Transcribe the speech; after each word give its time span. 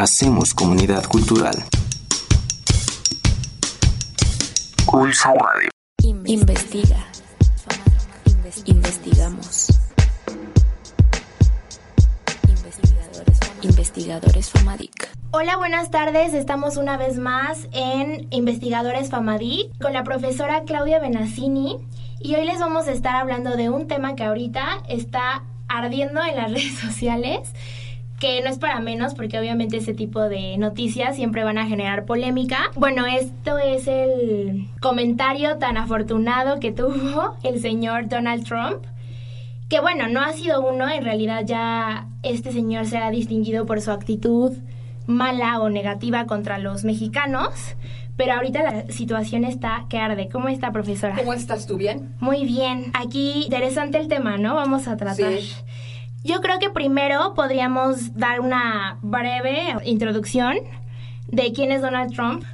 Hacemos 0.00 0.54
comunidad 0.54 1.02
cultural. 1.06 1.56
Pulso 4.86 5.30
Radio. 5.34 5.70
Investiga. 6.24 7.04
Investigamos. 8.64 9.66
Investigadores, 12.46 13.40
Investigadores 13.62 14.50
FAMADIC. 14.50 15.08
Hola, 15.32 15.56
buenas 15.56 15.90
tardes. 15.90 16.32
Estamos 16.32 16.76
una 16.76 16.96
vez 16.96 17.18
más 17.18 17.66
en 17.72 18.28
Investigadores 18.30 19.10
FAMADIC 19.10 19.82
con 19.82 19.94
la 19.94 20.04
profesora 20.04 20.62
Claudia 20.62 21.00
Benassini 21.00 21.76
y 22.20 22.36
hoy 22.36 22.44
les 22.44 22.60
vamos 22.60 22.86
a 22.86 22.92
estar 22.92 23.16
hablando 23.16 23.56
de 23.56 23.68
un 23.68 23.88
tema 23.88 24.14
que 24.14 24.22
ahorita 24.22 24.84
está 24.88 25.42
ardiendo 25.66 26.22
en 26.22 26.36
las 26.36 26.52
redes 26.52 26.78
sociales 26.78 27.52
que 28.18 28.40
no 28.42 28.50
es 28.50 28.58
para 28.58 28.80
menos 28.80 29.14
porque 29.14 29.38
obviamente 29.38 29.76
ese 29.76 29.94
tipo 29.94 30.28
de 30.28 30.56
noticias 30.58 31.16
siempre 31.16 31.44
van 31.44 31.58
a 31.58 31.66
generar 31.66 32.04
polémica. 32.04 32.70
Bueno, 32.74 33.06
esto 33.06 33.58
es 33.58 33.86
el 33.86 34.66
comentario 34.80 35.58
tan 35.58 35.76
afortunado 35.76 36.58
que 36.58 36.72
tuvo 36.72 37.36
el 37.42 37.60
señor 37.60 38.08
Donald 38.08 38.44
Trump, 38.44 38.84
que 39.68 39.80
bueno, 39.80 40.08
no 40.08 40.20
ha 40.20 40.32
sido 40.32 40.66
uno, 40.66 40.88
en 40.88 41.04
realidad 41.04 41.42
ya 41.46 42.08
este 42.22 42.52
señor 42.52 42.86
se 42.86 42.98
ha 42.98 43.10
distinguido 43.10 43.66
por 43.66 43.80
su 43.80 43.90
actitud 43.92 44.56
mala 45.06 45.60
o 45.60 45.70
negativa 45.70 46.26
contra 46.26 46.58
los 46.58 46.84
mexicanos. 46.84 47.76
Pero 48.16 48.32
ahorita 48.32 48.62
la 48.64 48.92
situación 48.92 49.44
está 49.44 49.86
que 49.88 49.96
arde. 49.98 50.28
¿Cómo 50.28 50.48
está, 50.48 50.72
profesora? 50.72 51.14
¿Cómo 51.14 51.32
estás 51.32 51.68
tú? 51.68 51.76
¿Bien? 51.76 52.16
Muy 52.18 52.44
bien. 52.44 52.90
Aquí 52.92 53.44
interesante 53.44 53.96
el 53.98 54.08
tema, 54.08 54.38
¿no? 54.38 54.56
Vamos 54.56 54.88
a 54.88 54.96
tratar. 54.96 55.38
Sí. 55.38 55.54
Yo 56.28 56.42
creo 56.42 56.58
que 56.58 56.68
primero 56.68 57.32
podríamos 57.32 58.14
dar 58.14 58.40
una 58.40 58.98
breve 59.00 59.76
introducción 59.86 60.58
de 61.26 61.54
quién 61.54 61.72
es 61.72 61.80
Donald 61.80 62.14
Trump. 62.14 62.44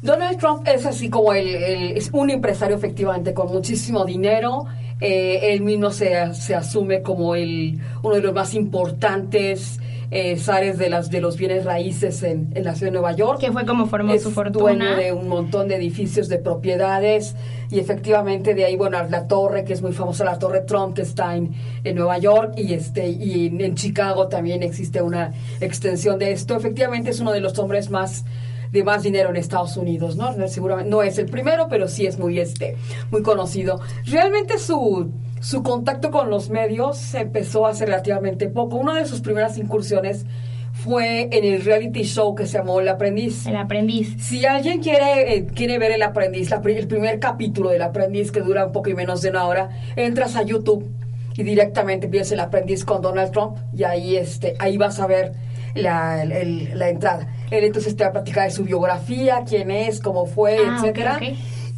Donald 0.00 0.38
Trump 0.38 0.68
es 0.68 0.86
así 0.86 1.10
como 1.10 1.32
el, 1.32 1.48
es 1.48 2.08
un 2.12 2.30
empresario 2.30 2.76
efectivamente 2.76 3.34
con 3.34 3.48
muchísimo 3.48 4.04
dinero. 4.04 4.66
Eh, 5.00 5.40
él 5.42 5.62
mismo 5.62 5.90
se, 5.90 6.34
se 6.34 6.54
asume 6.54 7.02
como 7.02 7.34
el, 7.34 7.80
uno 8.04 8.14
de 8.14 8.20
los 8.20 8.32
más 8.32 8.54
importantes 8.54 9.80
eh, 10.10 10.36
zares 10.36 10.78
de, 10.78 10.88
las, 10.88 11.10
de 11.10 11.20
los 11.20 11.36
bienes 11.36 11.64
raíces 11.64 12.22
en, 12.22 12.50
en 12.54 12.64
la 12.64 12.74
ciudad 12.74 12.92
de 12.92 12.98
Nueva 12.98 13.12
York. 13.12 13.40
Que 13.40 13.52
fue 13.52 13.66
como 13.66 13.86
formó 13.86 14.12
es 14.14 14.22
su 14.22 14.30
fortuna. 14.30 14.60
dueño 14.60 14.96
de 14.96 15.12
un 15.12 15.28
montón 15.28 15.68
de 15.68 15.76
edificios, 15.76 16.28
de 16.28 16.38
propiedades 16.38 17.34
y 17.70 17.78
efectivamente 17.80 18.54
de 18.54 18.64
ahí, 18.64 18.76
bueno, 18.76 19.02
la 19.08 19.26
torre, 19.26 19.64
que 19.64 19.72
es 19.72 19.82
muy 19.82 19.92
famosa, 19.92 20.24
la 20.24 20.38
torre 20.38 20.60
Trump, 20.60 20.94
que 20.94 21.02
está 21.02 21.36
en, 21.36 21.52
en 21.82 21.96
Nueva 21.96 22.18
York 22.18 22.54
y, 22.56 22.74
este, 22.74 23.08
y 23.08 23.46
en, 23.46 23.60
en 23.60 23.74
Chicago 23.74 24.28
también 24.28 24.62
existe 24.62 25.02
una 25.02 25.32
extensión 25.60 26.18
de 26.18 26.32
esto. 26.32 26.56
Efectivamente 26.56 27.10
es 27.10 27.20
uno 27.20 27.32
de 27.32 27.40
los 27.40 27.58
hombres 27.58 27.90
más 27.90 28.24
de 28.72 28.82
más 28.82 29.02
dinero 29.04 29.30
en 29.30 29.36
Estados 29.36 29.76
Unidos, 29.76 30.16
¿no? 30.16 30.32
Seguramente 30.48 30.90
no 30.90 31.02
es 31.02 31.18
el 31.18 31.26
primero, 31.26 31.68
pero 31.68 31.88
sí 31.88 32.04
es 32.06 32.18
muy, 32.18 32.38
este, 32.40 32.76
muy 33.10 33.22
conocido. 33.22 33.80
Realmente 34.04 34.58
su, 34.58 35.10
su 35.40 35.62
contacto 35.62 36.10
con 36.10 36.30
los 36.30 36.50
medios 36.50 37.14
empezó 37.14 37.66
hace 37.66 37.86
relativamente 37.86 38.48
poco. 38.48 38.76
Una 38.76 38.94
de 38.94 39.06
sus 39.06 39.20
primeras 39.20 39.58
incursiones 39.58 40.24
fue 40.72 41.28
en 41.32 41.44
el 41.44 41.64
reality 41.64 42.02
show 42.02 42.34
que 42.34 42.46
se 42.46 42.58
llamó 42.58 42.80
El 42.80 42.88
Aprendiz. 42.88 43.46
El 43.46 43.56
aprendiz. 43.56 44.16
Si 44.22 44.44
alguien 44.44 44.80
quiere, 44.82 45.34
eh, 45.36 45.46
quiere 45.46 45.78
ver 45.78 45.92
El 45.92 46.02
Aprendiz, 46.02 46.50
la 46.50 46.60
el 46.64 46.86
primer 46.86 47.18
capítulo 47.18 47.70
del 47.70 47.82
Aprendiz, 47.82 48.30
que 48.30 48.40
dura 48.40 48.66
un 48.66 48.72
poco 48.72 48.90
y 48.90 48.94
menos 48.94 49.22
de 49.22 49.30
una 49.30 49.44
hora, 49.46 49.70
entras 49.96 50.36
a 50.36 50.42
YouTube 50.42 50.86
y 51.34 51.42
directamente 51.44 52.06
empieza 52.06 52.34
El 52.34 52.40
Aprendiz 52.40 52.84
con 52.84 53.00
Donald 53.02 53.30
Trump 53.32 53.56
y 53.74 53.84
ahí, 53.84 54.16
este, 54.16 54.54
ahí 54.58 54.76
vas 54.76 55.00
a 55.00 55.06
ver 55.06 55.32
la, 55.74 56.22
el- 56.22 56.32
el- 56.32 56.78
la 56.78 56.88
entrada. 56.88 57.28
Él 57.50 57.64
entonces 57.64 57.94
te 57.96 58.04
va 58.04 58.10
a 58.10 58.12
platicar 58.12 58.44
de 58.44 58.50
su 58.50 58.64
biografía, 58.64 59.44
quién 59.48 59.70
es, 59.70 60.00
cómo 60.00 60.26
fue, 60.26 60.58
Ah, 60.58 60.76
etcétera. 60.76 61.18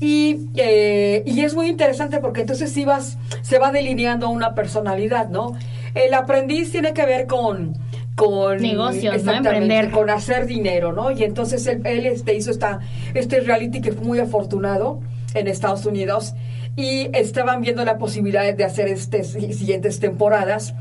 Y, 0.01 0.47
eh, 0.57 1.23
y 1.27 1.41
es 1.41 1.55
muy 1.55 1.69
interesante 1.69 2.19
porque 2.19 2.43
entonces 2.43 2.73
vas, 2.85 3.19
se 3.43 3.59
va 3.59 3.73
delineando 3.73 4.29
una 4.31 4.55
personalidad, 4.55 5.29
¿no? 5.29 5.55
El 5.95 6.15
aprendiz 6.15 6.71
tiene 6.71 6.93
que 6.93 7.05
ver 7.05 7.27
con... 7.27 7.75
con 8.15 8.59
Negocios, 8.63 9.25
¿no? 9.25 9.33
Emprender. 9.49 9.91
con 9.91 10.11
hacer 10.11 10.47
dinero, 10.47 10.93
¿no? 10.93 11.11
Y 11.11 11.25
entonces 11.25 11.67
él, 11.67 11.83
él, 11.85 12.07
este, 12.07 12.35
hizo 12.37 12.51
esta, 12.51 12.79
este 13.15 13.41
reality 13.41 13.81
que 13.81 13.93
fue 13.93 14.05
muy 14.05 14.19
afortunado 14.21 15.01
en 15.35 15.49
Estados 15.49 15.85
Unidos 15.87 16.35
y 16.77 17.09
estaban 17.17 17.61
viendo 17.61 17.85
la 17.85 17.99
posibilidad 17.99 18.55
de 18.55 18.65
hacer 18.65 18.87
este, 18.89 19.25
si- 19.25 19.53
siguientes 19.53 19.99
temporadas 19.99 20.75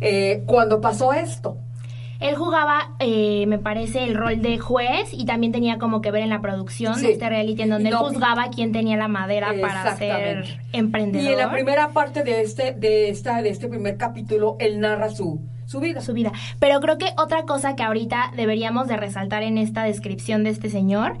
eh, 0.00 0.42
cuando 0.46 0.80
pasó 0.80 1.12
esto. 1.12 1.58
Él 2.22 2.36
jugaba, 2.36 2.92
eh, 3.00 3.44
me 3.46 3.58
parece, 3.58 4.04
el 4.04 4.14
rol 4.14 4.40
de 4.42 4.58
juez 4.58 5.12
y 5.12 5.24
también 5.24 5.52
tenía 5.52 5.78
como 5.78 6.00
que 6.00 6.10
ver 6.10 6.22
en 6.22 6.30
la 6.30 6.40
producción 6.40 6.94
Sí. 6.94 7.06
de 7.06 7.12
este 7.12 7.28
reality 7.28 7.62
en 7.62 7.70
donde 7.70 7.90
No. 7.90 7.98
él 8.00 8.04
juzgaba 8.14 8.46
quién 8.54 8.72
tenía 8.72 8.96
la 8.96 9.08
madera 9.08 9.52
para 9.60 9.96
ser 9.96 10.58
emprendedor. 10.72 11.24
Y 11.24 11.32
en 11.32 11.38
la 11.38 11.50
primera 11.50 11.88
parte 11.90 12.22
de 12.22 12.40
este, 12.42 12.72
de 12.72 13.08
esta, 13.10 13.42
de 13.42 13.50
este 13.50 13.68
primer 13.68 13.96
capítulo, 13.96 14.56
él 14.60 14.80
narra 14.80 15.10
su, 15.10 15.40
su 15.66 15.80
vida. 15.80 16.00
su 16.00 16.12
vida. 16.12 16.32
Pero 16.58 16.80
creo 16.80 16.98
que 16.98 17.10
otra 17.18 17.42
cosa 17.42 17.74
que 17.76 17.82
ahorita 17.82 18.32
deberíamos 18.36 18.88
de 18.88 18.96
resaltar 18.96 19.42
en 19.42 19.58
esta 19.58 19.82
descripción 19.84 20.44
de 20.44 20.50
este 20.50 20.68
señor 20.70 21.18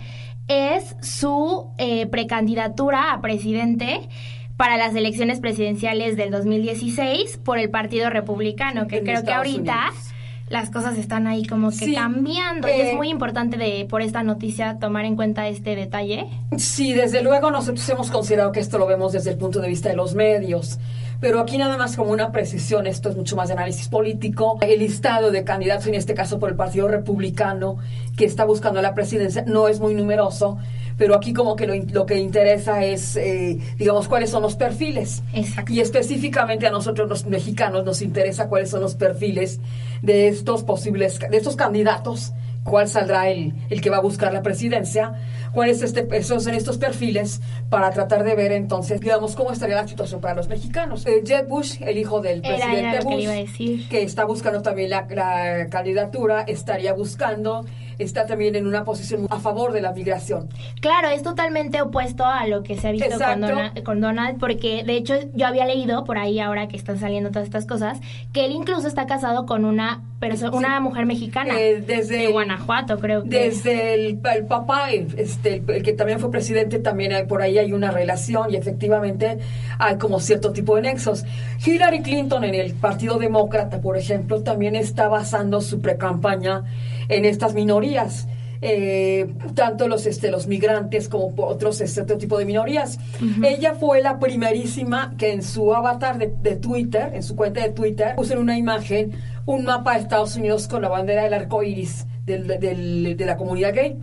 es 0.48 0.96
su 1.00 1.70
eh, 1.78 2.06
precandidatura 2.06 3.12
a 3.12 3.20
presidente 3.20 4.08
para 4.56 4.76
las 4.76 4.94
elecciones 4.94 5.40
presidenciales 5.40 6.16
del 6.16 6.30
2016 6.30 7.38
por 7.38 7.58
el 7.58 7.70
Partido 7.70 8.10
Republicano, 8.10 8.86
que 8.86 8.98
En 8.98 9.04
creo 9.04 9.24
que 9.24 9.32
ahorita 9.32 9.88
Unidos. 9.90 10.11
Las 10.52 10.68
cosas 10.68 10.98
están 10.98 11.26
ahí 11.26 11.46
como 11.46 11.70
que 11.70 11.76
Sí, 11.76 11.94
cambiando 11.94 12.68
y 12.68 12.72
eh, 12.72 12.90
es 12.90 12.94
muy 12.94 13.08
importante 13.08 13.56
de 13.56 13.86
por 13.88 14.02
esta 14.02 14.22
noticia 14.22 14.78
tomar 14.78 15.06
en 15.06 15.16
cuenta 15.16 15.48
este 15.48 15.74
detalle. 15.74 16.26
Sí, 16.58 16.92
desde 16.92 17.22
luego 17.22 17.50
nosotros 17.50 17.88
hemos 17.88 18.10
considerado 18.10 18.52
que 18.52 18.60
esto 18.60 18.76
lo 18.76 18.86
vemos 18.86 19.12
desde 19.12 19.30
el 19.30 19.38
punto 19.38 19.60
de 19.60 19.68
vista 19.68 19.88
de 19.88 19.96
los 19.96 20.14
medios, 20.14 20.78
pero 21.20 21.40
aquí 21.40 21.56
nada 21.56 21.78
más 21.78 21.96
como 21.96 22.12
una 22.12 22.32
precisión, 22.32 22.86
esto 22.86 23.08
es 23.08 23.16
mucho 23.16 23.34
más 23.34 23.48
de 23.48 23.54
análisis 23.54 23.88
político. 23.88 24.58
El 24.60 24.80
listado 24.80 25.30
de 25.30 25.42
candidatos, 25.42 25.86
en 25.86 25.94
este 25.94 26.12
caso 26.12 26.38
por 26.38 26.50
el 26.50 26.56
Partido 26.56 26.86
Republicano, 26.86 27.78
que 28.14 28.26
está 28.26 28.44
buscando 28.44 28.82
la 28.82 28.94
presidencia, 28.94 29.44
no 29.46 29.68
es 29.68 29.80
muy 29.80 29.94
numeroso, 29.94 30.58
pero 30.98 31.14
aquí 31.14 31.32
como 31.32 31.56
que 31.56 31.66
lo, 31.66 31.74
lo 31.74 32.04
que 32.04 32.18
interesa 32.18 32.84
es, 32.84 33.16
eh, 33.16 33.58
digamos, 33.78 34.06
cuáles 34.06 34.28
son 34.28 34.42
los 34.42 34.56
perfiles. 34.56 35.22
Exacto. 35.32 35.72
Y 35.72 35.80
específicamente 35.80 36.66
a 36.66 36.70
nosotros 36.70 37.08
los 37.08 37.24
mexicanos 37.24 37.84
nos 37.84 38.02
interesa 38.02 38.48
cuáles 38.48 38.68
son 38.68 38.82
los 38.82 38.94
perfiles 38.94 39.58
de 40.02 40.28
estos 40.28 40.62
posibles, 40.64 41.18
de 41.18 41.36
estos 41.36 41.56
candidatos, 41.56 42.32
cuál 42.64 42.88
saldrá 42.88 43.28
el, 43.28 43.54
el 43.70 43.80
que 43.80 43.90
va 43.90 43.96
a 43.96 44.00
buscar 44.00 44.32
la 44.32 44.42
presidencia, 44.42 45.14
cuáles 45.52 45.82
este, 45.82 46.06
esos 46.16 46.44
son 46.44 46.54
estos 46.54 46.78
perfiles 46.78 47.40
para 47.70 47.90
tratar 47.90 48.22
de 48.22 48.34
ver 48.36 48.52
entonces, 48.52 49.00
digamos, 49.00 49.34
cómo 49.34 49.50
estaría 49.52 49.76
la 49.76 49.88
situación 49.88 50.20
para 50.20 50.34
los 50.34 50.48
mexicanos. 50.48 51.04
Eh, 51.06 51.22
Jeb 51.26 51.48
Bush, 51.48 51.78
el 51.82 51.98
hijo 51.98 52.20
del 52.20 52.38
Era- 52.44 52.56
presidente 52.56 52.98
que 52.98 53.04
Bush, 53.04 53.26
decir. 53.26 53.88
que 53.88 54.02
está 54.02 54.24
buscando 54.24 54.62
también 54.62 54.90
la, 54.90 55.06
la 55.10 55.66
candidatura, 55.70 56.42
estaría 56.42 56.92
buscando, 56.92 57.64
está 57.98 58.26
también 58.26 58.54
en 58.56 58.66
una 58.66 58.84
posición 58.84 59.26
a 59.30 59.38
favor 59.38 59.72
de 59.72 59.80
la 59.80 59.92
migración. 59.92 60.48
Claro, 60.80 61.08
es 61.08 61.22
totalmente 61.22 61.80
opuesto 61.82 62.24
a 62.24 62.46
lo 62.46 62.62
que 62.62 62.76
se 62.76 62.88
ha 62.88 62.92
visto 62.92 63.10
con, 63.10 63.14
Exacto. 63.22 63.46
Dona- 63.46 63.72
con 63.84 64.00
Donald, 64.00 64.38
porque 64.38 64.84
de 64.84 64.96
hecho 64.96 65.14
yo 65.34 65.46
había 65.46 65.64
leído 65.66 66.04
por 66.04 66.18
ahí 66.18 66.40
ahora 66.40 66.68
que 66.68 66.76
están 66.76 66.98
saliendo 66.98 67.30
todas 67.30 67.44
estas 67.46 67.66
cosas, 67.66 68.00
que 68.32 68.44
él 68.44 68.52
incluso 68.52 68.86
está 68.88 69.06
casado 69.06 69.46
con 69.46 69.64
una 69.64 70.02
perso- 70.20 70.50
Sí. 70.50 70.56
una 70.56 70.78
mujer 70.80 71.04
mexicana 71.06 71.58
Eh, 71.58 71.82
desde 71.84 72.18
de 72.18 72.26
Guanajuato, 72.28 72.98
creo 72.98 73.22
que. 73.24 73.28
Desde 73.28 73.94
el, 73.94 74.20
el 74.34 74.44
papá, 74.46 74.90
este, 74.92 75.54
el, 75.54 75.70
el 75.70 75.82
que 75.82 75.92
también 75.92 76.20
fue 76.20 76.30
presidente, 76.30 76.78
también 76.78 77.12
hay, 77.12 77.24
por 77.26 77.42
ahí 77.42 77.58
hay 77.58 77.72
una 77.72 77.90
relación 77.90 78.52
y 78.52 78.56
efectivamente 78.56 79.38
hay 79.78 79.96
como 79.98 80.20
cierto 80.20 80.52
tipo 80.52 80.76
de 80.76 80.82
nexos. 80.82 81.24
Hillary 81.64 82.02
Clinton 82.02 82.44
en 82.44 82.54
el 82.54 82.74
Partido 82.74 83.18
Demócrata, 83.18 83.80
por 83.80 83.96
ejemplo, 83.96 84.42
también 84.42 84.76
está 84.76 85.08
basando 85.08 85.60
su 85.60 85.80
precampaña 85.80 86.62
en 87.08 87.24
estas 87.24 87.54
minorías. 87.54 88.26
eh, 88.64 89.26
tanto 89.56 89.88
los 89.88 90.06
este 90.06 90.30
los 90.30 90.46
migrantes 90.46 91.08
como 91.08 91.34
otros 91.36 91.80
este 91.80 92.02
otro 92.02 92.16
tipo 92.16 92.38
de 92.38 92.44
minorías. 92.44 92.96
Ella 93.42 93.74
fue 93.74 94.00
la 94.02 94.20
primerísima 94.20 95.14
que 95.18 95.32
en 95.32 95.42
su 95.42 95.74
avatar 95.74 96.16
de, 96.18 96.32
de 96.42 96.54
Twitter, 96.56 97.10
en 97.12 97.24
su 97.24 97.34
cuenta 97.34 97.60
de 97.60 97.70
Twitter, 97.70 98.14
puso 98.14 98.34
en 98.34 98.38
una 98.38 98.56
imagen 98.56 99.10
un 99.46 99.64
mapa 99.64 99.94
de 99.94 100.02
Estados 100.02 100.36
Unidos 100.36 100.68
con 100.68 100.80
la 100.82 100.88
bandera 100.88 101.24
del 101.24 101.34
arco 101.34 101.64
iris 101.64 102.06
del- 102.24 102.46
del- 102.46 103.16
de 103.16 103.26
la 103.26 103.36
comunidad 103.36 103.74
gay. 103.74 103.96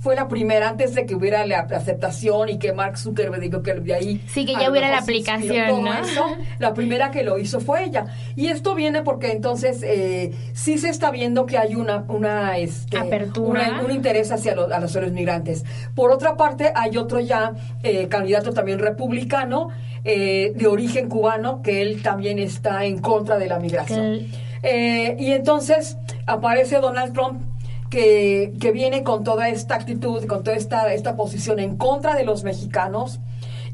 Fue 0.00 0.16
la 0.16 0.28
primera 0.28 0.68
antes 0.68 0.94
de 0.94 1.04
que 1.04 1.14
hubiera 1.14 1.44
la 1.46 1.60
aceptación 1.60 2.48
y 2.48 2.58
que 2.58 2.72
Mark 2.72 2.96
Zuckerberg 2.98 3.40
dijo 3.42 3.62
que 3.62 3.74
de 3.74 3.94
ahí. 3.94 4.24
Sí, 4.28 4.46
que 4.46 4.54
ya 4.54 4.70
hubiera 4.70 4.88
la 4.90 4.98
aplicación, 4.98 5.84
¿no? 5.84 5.92
eso. 5.92 6.24
La 6.58 6.72
primera 6.72 7.10
que 7.10 7.22
lo 7.22 7.38
hizo 7.38 7.60
fue 7.60 7.84
ella. 7.84 8.06
Y 8.34 8.46
esto 8.46 8.74
viene 8.74 9.02
porque 9.02 9.30
entonces 9.32 9.82
eh, 9.82 10.32
sí 10.54 10.78
se 10.78 10.88
está 10.88 11.10
viendo 11.10 11.44
que 11.44 11.58
hay 11.58 11.74
una, 11.74 12.04
una 12.08 12.56
este, 12.56 12.96
Apertura. 12.96 13.68
una- 13.72 13.82
un 13.82 13.90
interés 13.90 14.32
hacia 14.32 14.54
los, 14.54 14.72
a 14.72 14.80
los, 14.80 14.94
los 14.94 15.12
migrantes. 15.12 15.64
Por 15.94 16.10
otra 16.12 16.36
parte, 16.36 16.72
hay 16.74 16.96
otro 16.96 17.20
ya 17.20 17.52
eh, 17.82 18.08
candidato 18.08 18.52
también 18.54 18.78
republicano 18.78 19.68
eh, 20.04 20.52
de 20.56 20.66
origen 20.66 21.10
cubano 21.10 21.60
que 21.62 21.82
él 21.82 22.02
también 22.02 22.38
está 22.38 22.86
en 22.86 23.00
contra 23.00 23.36
de 23.36 23.48
la 23.48 23.58
migración. 23.58 24.28
Eh, 24.62 25.16
y 25.18 25.32
entonces 25.32 25.98
aparece 26.26 26.78
Donald 26.80 27.12
Trump 27.12 27.42
que, 27.90 28.54
que 28.60 28.70
viene 28.70 29.02
con 29.02 29.24
toda 29.24 29.48
esta 29.48 29.74
actitud, 29.74 30.24
con 30.26 30.44
toda 30.44 30.56
esta, 30.56 30.92
esta 30.94 31.16
posición 31.16 31.58
en 31.58 31.76
contra 31.76 32.14
de 32.14 32.24
los 32.24 32.44
mexicanos, 32.44 33.20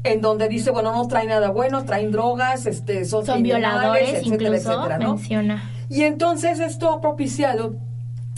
en 0.03 0.21
donde 0.21 0.49
dice, 0.49 0.71
bueno, 0.71 0.91
no 0.91 1.07
traen 1.07 1.29
nada 1.29 1.51
bueno, 1.51 1.85
traen 1.85 2.11
drogas, 2.11 2.65
este, 2.65 3.05
son, 3.05 3.23
violadores, 3.43 4.09
etcétera, 4.09 4.33
incluso 4.33 4.71
etcétera, 4.71 4.97
¿no? 4.97 5.15
menciona. 5.15 5.69
Y 5.89 6.03
entonces 6.03 6.59
esto 6.59 6.91
ha 6.91 6.99
propiciado 6.99 7.75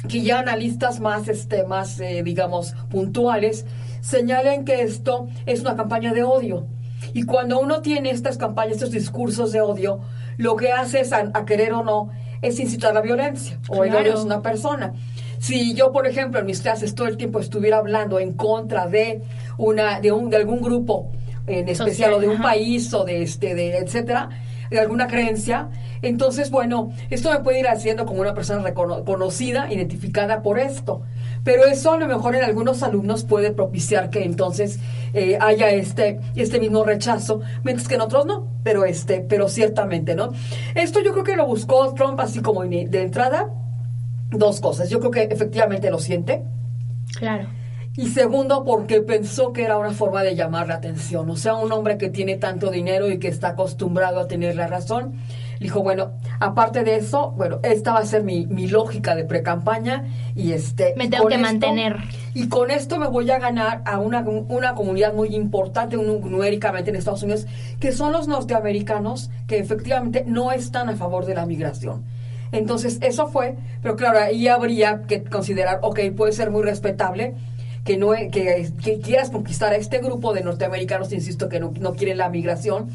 que 0.08 0.22
ya 0.22 0.40
analistas 0.40 1.00
más, 1.00 1.28
este, 1.28 1.64
más, 1.66 2.00
eh, 2.00 2.22
digamos, 2.24 2.74
puntuales 2.90 3.66
señalen 4.02 4.66
que 4.66 4.82
esto 4.82 5.28
es 5.46 5.62
una 5.62 5.75
campaña 5.75 6.14
de 6.14 6.24
odio. 6.24 6.68
Y 7.14 7.24
cuando 7.24 7.60
uno 7.60 7.82
tiene 7.82 8.10
estas 8.12 8.38
campañas, 8.38 8.75
estos 8.75 8.92
discursos 8.92 9.52
de 9.52 9.62
odio, 9.62 10.00
lo 10.38 10.56
que 10.56 10.72
hace 10.72 11.02
es, 11.02 11.12
a, 11.14 11.32
a 11.34 11.46
querer 11.46 11.74
o 11.74 11.84
no, 11.84 12.10
es 12.42 12.60
incitar 12.60 12.94
la 12.94 13.02
violencia 13.02 13.60
o 13.68 13.84
el 13.84 13.90
Claro. 13.90 14.06
odio 14.06 14.14
es 14.16 14.24
una 14.24 14.42
persona. 14.42 14.94
Si 15.39 15.74
yo, 15.74 15.91
por 15.91 16.06
ejemplo, 16.06 16.39
en 16.39 16.45
mis 16.45 16.62
clases 16.62 16.94
todo 16.95 17.07
el 17.07 17.18
tiempo 17.18 17.39
estuviera 17.39 17.77
hablando 17.77 18.19
en 18.19 18.33
contra 18.33 18.88
de 18.88 19.21
una, 19.57 20.00
de 20.00 20.12
un, 20.12 20.30
de 20.30 20.38
algún 20.38 20.62
grupo 20.62 21.12
en 21.47 21.68
especial 21.68 22.12
Social, 22.12 22.13
o 22.13 22.19
de 22.19 22.27
un 22.27 22.36
ajá. 22.36 22.44
país 22.44 22.94
o 22.94 23.06
de 23.06 23.24
este, 23.24 23.56
de 23.56 23.77
etcétera, 23.77 24.30
de 24.69 24.80
alguna 24.80 25.07
creencia, 25.07 25.69
entonces 26.03 26.51
bueno, 26.51 26.91
esto 27.09 27.31
me 27.31 27.39
puede 27.39 27.59
ir 27.59 27.68
haciendo 27.68 28.06
como 28.06 28.21
una 28.21 28.36
persona 28.36 28.62
recono- 28.62 29.03
conocida, 29.03 29.71
identificada 29.74 30.44
por 30.44 30.59
esto. 30.59 31.01
Pero 31.44 31.65
eso 31.65 31.94
a 31.94 31.97
lo 31.97 32.06
mejor 32.07 32.36
en 32.36 32.44
algunos 32.44 32.83
alumnos 32.83 33.24
puede 33.24 33.51
propiciar 33.51 34.12
que 34.12 34.24
entonces 34.25 34.80
eh, 35.13 35.39
haya 35.41 35.71
este, 35.71 36.19
este 36.36 36.59
mismo 36.59 36.83
rechazo, 36.83 37.41
mientras 37.63 37.88
que 37.88 37.95
en 37.95 38.01
otros 38.01 38.27
no, 38.27 38.47
pero 38.63 38.86
este, 38.86 39.21
pero 39.21 39.47
ciertamente, 39.47 40.13
¿no? 40.13 40.31
Esto 40.75 41.00
yo 41.00 41.13
creo 41.13 41.24
que 41.24 41.36
lo 41.36 41.47
buscó 41.47 41.94
Trump 41.95 42.19
así 42.19 42.41
como 42.41 42.63
de 42.63 43.01
entrada, 43.01 43.50
dos 44.30 44.60
cosas. 44.62 44.90
Yo 44.90 45.00
creo 45.00 45.12
que 45.12 45.24
efectivamente 45.24 45.90
lo 45.90 46.00
siente. 46.00 46.44
Claro. 47.18 47.48
Y 47.98 48.08
segundo, 48.10 48.64
porque 48.64 49.02
pensó 49.02 49.52
que 49.52 49.64
era 49.64 49.78
una 49.78 49.92
forma 49.92 50.24
de 50.24 50.36
llamar 50.36 50.68
la 50.68 50.76
atención. 50.76 51.30
O 51.30 51.36
sea, 51.36 51.56
un 51.56 51.72
hombre 51.72 51.98
que 51.98 52.10
tiene 52.10 52.38
tanto 52.38 52.70
dinero 52.72 53.10
y 53.10 53.20
que 53.20 53.28
está 53.28 53.50
acostumbrado 53.50 54.20
a 54.22 54.28
tener 54.28 54.56
la 54.56 54.68
razón. 54.68 55.16
Dijo, 55.60 55.81
bueno, 55.84 56.12
aparte 56.40 56.84
de 56.86 56.96
eso, 56.96 57.31
bueno, 57.31 57.60
esta 57.64 57.92
va 57.92 58.00
a 58.00 58.06
ser 58.06 58.24
mi, 58.24 58.46
mi 58.46 58.68
lógica 58.68 59.16
de 59.16 59.26
pre-campaña 59.26 60.06
y 60.34 60.54
este... 60.54 60.94
Me 60.96 61.10
tengo 61.10 61.28
que 61.28 61.36
esto- 61.36 61.46
mantener. 61.48 61.98
Y 62.34 62.48
con 62.48 62.72
esto 62.72 62.98
me 63.00 63.08
voy 63.08 63.30
a 63.32 63.40
ganar 63.40 63.82
a 63.84 64.00
una, 64.00 64.22
una 64.22 64.75
comunidad 64.75 65.14
muy 65.14 65.36
importante 65.36 65.98
un- 65.98 66.32
numéricamente 66.32 66.92
en 66.92 66.96
Estados 66.96 67.24
Unidos, 67.24 67.46
que 67.82 67.92
son 67.92 68.14
los 68.14 68.30
norteamericanos 68.30 69.32
que 69.48 69.58
efectivamente 69.58 70.24
no 70.25 70.54
están 70.54 70.88
a 70.88 70.96
favor 70.96 71.25
de 71.25 71.36
la 71.36 71.46
migración. 71.46 72.04
Entonces, 72.51 72.98
eso 73.01 73.28
fue, 73.28 73.56
pero 73.81 73.96
claro, 73.96 74.19
ahí 74.19 74.48
habría 74.48 75.04
que 75.07 75.24
considerar, 75.24 75.80
ok, 75.81 76.00
puede 76.16 76.31
ser 76.31 76.50
muy 76.51 76.63
respetable 76.63 77.36
que 77.84 77.98
no 77.98 78.12
que, 78.12 78.69
que 78.84 79.00
quieras 79.00 79.30
conquistar 79.30 79.72
a 79.74 79.75
este 79.78 80.00
grupo 80.00 80.34
de 80.34 80.44
norteamericanos, 80.44 81.12
insisto, 81.13 81.48
que 81.50 81.60
no, 81.60 81.72
no 81.80 81.94
quieren 81.94 82.18
la 82.18 82.30
migración, 82.30 82.90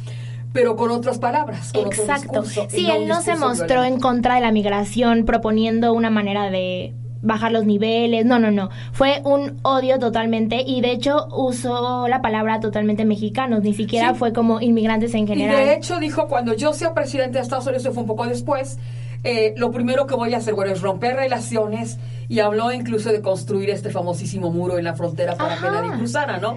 pero 0.52 0.76
con 0.76 0.90
otras 0.90 1.18
palabras, 1.18 1.72
con 1.72 1.86
otro 1.86 2.02
Exacto. 2.02 2.44
y 2.44 2.70
Sí, 2.70 2.86
no 2.86 2.94
él 2.94 3.08
no 3.08 3.20
se 3.22 3.34
mostró 3.36 3.66
violento. 3.80 3.94
en 3.94 4.00
contra 4.00 4.34
de 4.36 4.40
la 4.40 4.52
migración 4.52 5.24
proponiendo 5.24 5.92
una 5.92 6.10
manera 6.10 6.50
de 6.50 6.94
bajar 7.22 7.50
los 7.52 7.64
niveles. 7.64 8.26
No, 8.26 8.38
no, 8.38 8.50
no. 8.50 8.68
Fue 8.92 9.22
un 9.24 9.58
odio 9.62 9.98
totalmente 9.98 10.62
y 10.64 10.82
de 10.82 10.92
hecho 10.92 11.26
usó 11.34 12.06
la 12.06 12.20
palabra 12.20 12.60
totalmente 12.60 13.04
mexicanos. 13.06 13.62
Ni 13.62 13.72
siquiera 13.72 14.10
Sí. 14.12 14.18
fue 14.18 14.32
como 14.34 14.60
inmigrantes 14.60 15.14
en 15.14 15.24
Y 15.24 15.26
general. 15.28 15.56
de 15.64 15.74
hecho 15.74 15.98
dijo, 15.98 16.28
cuando 16.28 16.54
yo 16.54 16.72
sea 16.74 16.92
presidente 16.92 17.38
de 17.38 17.42
Estados 17.42 17.64
Unidos, 17.64 17.82
eso 17.84 17.92
fue 17.94 18.02
un 18.02 18.08
poco 18.08 18.26
después, 18.26 18.78
eh, 19.24 19.54
lo 19.56 19.70
primero 19.70 20.06
que 20.06 20.14
voy 20.14 20.34
a 20.34 20.36
hacer, 20.36 20.54
bueno, 20.54 20.72
es 20.72 20.82
romper 20.82 21.16
relaciones 21.16 21.98
y 22.28 22.40
habló 22.40 22.72
incluso 22.72 23.10
de 23.10 23.22
construir 23.22 23.70
este 23.70 23.90
famosísimo 23.90 24.50
muro 24.50 24.78
en 24.78 24.84
la 24.84 24.94
frontera 24.94 25.34
para 25.34 25.56
que 25.56 25.66
Ajá. 25.66 25.80
nadie 25.80 25.98
cruzara, 25.98 26.38
¿no? 26.38 26.56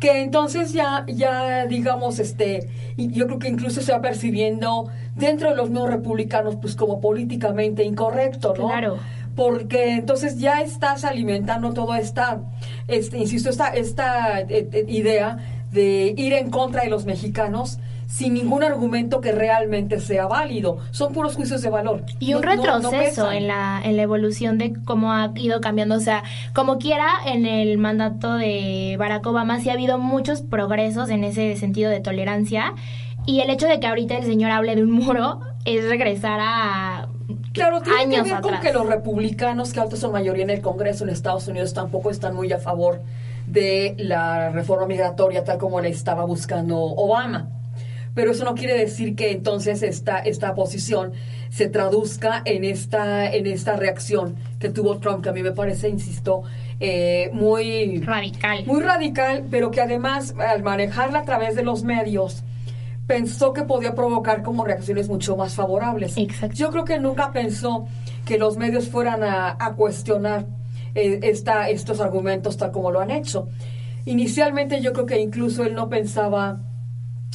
Que 0.00 0.22
entonces 0.22 0.72
ya, 0.72 1.04
ya 1.08 1.66
digamos, 1.66 2.18
este, 2.18 2.68
yo 2.96 3.26
creo 3.26 3.38
que 3.38 3.48
incluso 3.48 3.82
se 3.82 3.92
va 3.92 4.00
percibiendo 4.00 4.88
dentro 5.14 5.50
de 5.50 5.56
los 5.56 5.70
nuevos 5.70 5.90
republicanos, 5.90 6.56
pues 6.56 6.74
como 6.74 7.00
políticamente 7.00 7.84
incorrecto, 7.84 8.54
¿no? 8.58 8.68
Claro. 8.68 8.98
porque 9.34 9.92
entonces 9.92 10.38
ya 10.38 10.62
estás 10.62 11.04
alimentando 11.04 11.74
toda 11.74 11.98
esta, 11.98 12.40
este, 12.88 13.18
insisto, 13.18 13.50
esta, 13.50 13.68
esta 13.68 14.40
eh, 14.40 14.68
eh, 14.72 14.84
idea 14.88 15.36
de 15.70 16.14
ir 16.16 16.32
en 16.32 16.50
contra 16.50 16.82
de 16.82 16.88
los 16.88 17.04
mexicanos 17.04 17.78
sin 18.06 18.34
ningún 18.34 18.62
argumento 18.62 19.20
que 19.20 19.32
realmente 19.32 19.98
sea 20.00 20.26
válido. 20.26 20.78
Son 20.92 21.12
puros 21.12 21.34
juicios 21.36 21.60
de 21.62 21.70
valor. 21.70 22.04
Y 22.20 22.34
un 22.34 22.42
No- 22.42 22.54
no- 22.54 22.64
no 22.78 22.90
retroceso 22.90 23.32
en 23.32 23.48
la 23.48 23.80
en 23.84 23.96
la 23.96 24.02
evolución 24.02 24.58
de 24.58 24.74
cómo 24.84 25.12
ha 25.12 25.32
ido 25.34 25.60
cambiando, 25.60 25.96
o 25.96 26.00
sea, 26.00 26.22
como 26.54 26.78
quiera 26.78 27.06
en 27.26 27.46
el 27.46 27.78
mandato 27.78 28.34
de 28.34 28.96
Barack 28.98 29.26
Obama 29.26 29.60
sí 29.60 29.70
ha 29.70 29.74
habido 29.74 29.98
muchos 29.98 30.42
progresos 30.42 31.10
en 31.10 31.24
ese 31.24 31.56
sentido 31.56 31.90
de 31.90 32.00
tolerancia 32.00 32.74
y 33.26 33.40
el 33.40 33.50
hecho 33.50 33.66
de 33.66 33.80
que 33.80 33.86
ahorita 33.88 34.16
el 34.16 34.24
señor 34.24 34.52
hable 34.52 34.76
de 34.76 34.82
un 34.84 34.92
muro 34.92 35.40
es 35.64 35.88
regresar 35.88 36.38
a 36.40 37.08
Claro, 37.52 37.80
tiene 37.80 37.98
años 38.00 38.24
que 38.26 38.32
ver 38.34 38.40
con 38.42 38.54
atrás. 38.54 38.60
que 38.66 38.72
los 38.78 38.86
republicanos, 38.86 39.72
que 39.72 39.80
ahorita 39.80 39.96
son 39.96 40.12
mayoría 40.12 40.44
en 40.44 40.50
el 40.50 40.60
Congreso 40.60 41.02
en 41.04 41.10
Estados 41.10 41.48
Unidos, 41.48 41.74
tampoco 41.74 42.10
están 42.10 42.36
muy 42.36 42.52
a 42.52 42.58
favor 42.58 43.00
de 43.46 43.94
la 43.98 44.50
reforma 44.50 44.86
migratoria 44.86 45.42
tal 45.42 45.58
como 45.58 45.80
la 45.80 45.88
estaba 45.88 46.24
buscando 46.24 46.78
Obama. 46.78 47.48
Pero 48.16 48.30
eso 48.30 48.46
no 48.46 48.54
quiere 48.54 48.78
decir 48.78 49.14
que 49.14 49.30
entonces 49.30 49.82
esta, 49.82 50.20
esta 50.20 50.54
posición 50.54 51.12
se 51.50 51.68
traduzca 51.68 52.40
en 52.46 52.64
esta, 52.64 53.30
en 53.30 53.46
esta 53.46 53.76
reacción 53.76 54.36
que 54.58 54.70
tuvo 54.70 54.96
Trump, 55.00 55.22
que 55.22 55.28
a 55.28 55.32
mí 55.32 55.42
me 55.42 55.52
parece, 55.52 55.90
insisto, 55.90 56.42
eh, 56.80 57.28
muy 57.34 58.00
radical. 58.00 58.64
muy 58.64 58.80
radical, 58.80 59.44
pero 59.50 59.70
que 59.70 59.82
además 59.82 60.34
al 60.38 60.62
manejarla 60.62 61.18
a 61.18 61.24
través 61.24 61.56
de 61.56 61.62
los 61.62 61.82
medios 61.82 62.42
pensó 63.06 63.52
que 63.52 63.64
podía 63.64 63.94
provocar 63.94 64.42
como 64.42 64.64
reacciones 64.64 65.10
mucho 65.10 65.36
más 65.36 65.54
favorables. 65.54 66.16
Exacto. 66.16 66.56
Yo 66.56 66.70
creo 66.70 66.86
que 66.86 66.98
nunca 66.98 67.32
pensó 67.32 67.86
que 68.24 68.38
los 68.38 68.56
medios 68.56 68.88
fueran 68.88 69.24
a, 69.24 69.58
a 69.60 69.74
cuestionar 69.74 70.46
eh, 70.94 71.20
esta, 71.22 71.68
estos 71.68 72.00
argumentos 72.00 72.56
tal 72.56 72.72
como 72.72 72.90
lo 72.90 72.98
han 72.98 73.10
hecho. 73.10 73.46
Inicialmente 74.06 74.80
yo 74.80 74.94
creo 74.94 75.04
que 75.04 75.20
incluso 75.20 75.64
él 75.64 75.74
no 75.74 75.90
pensaba 75.90 76.62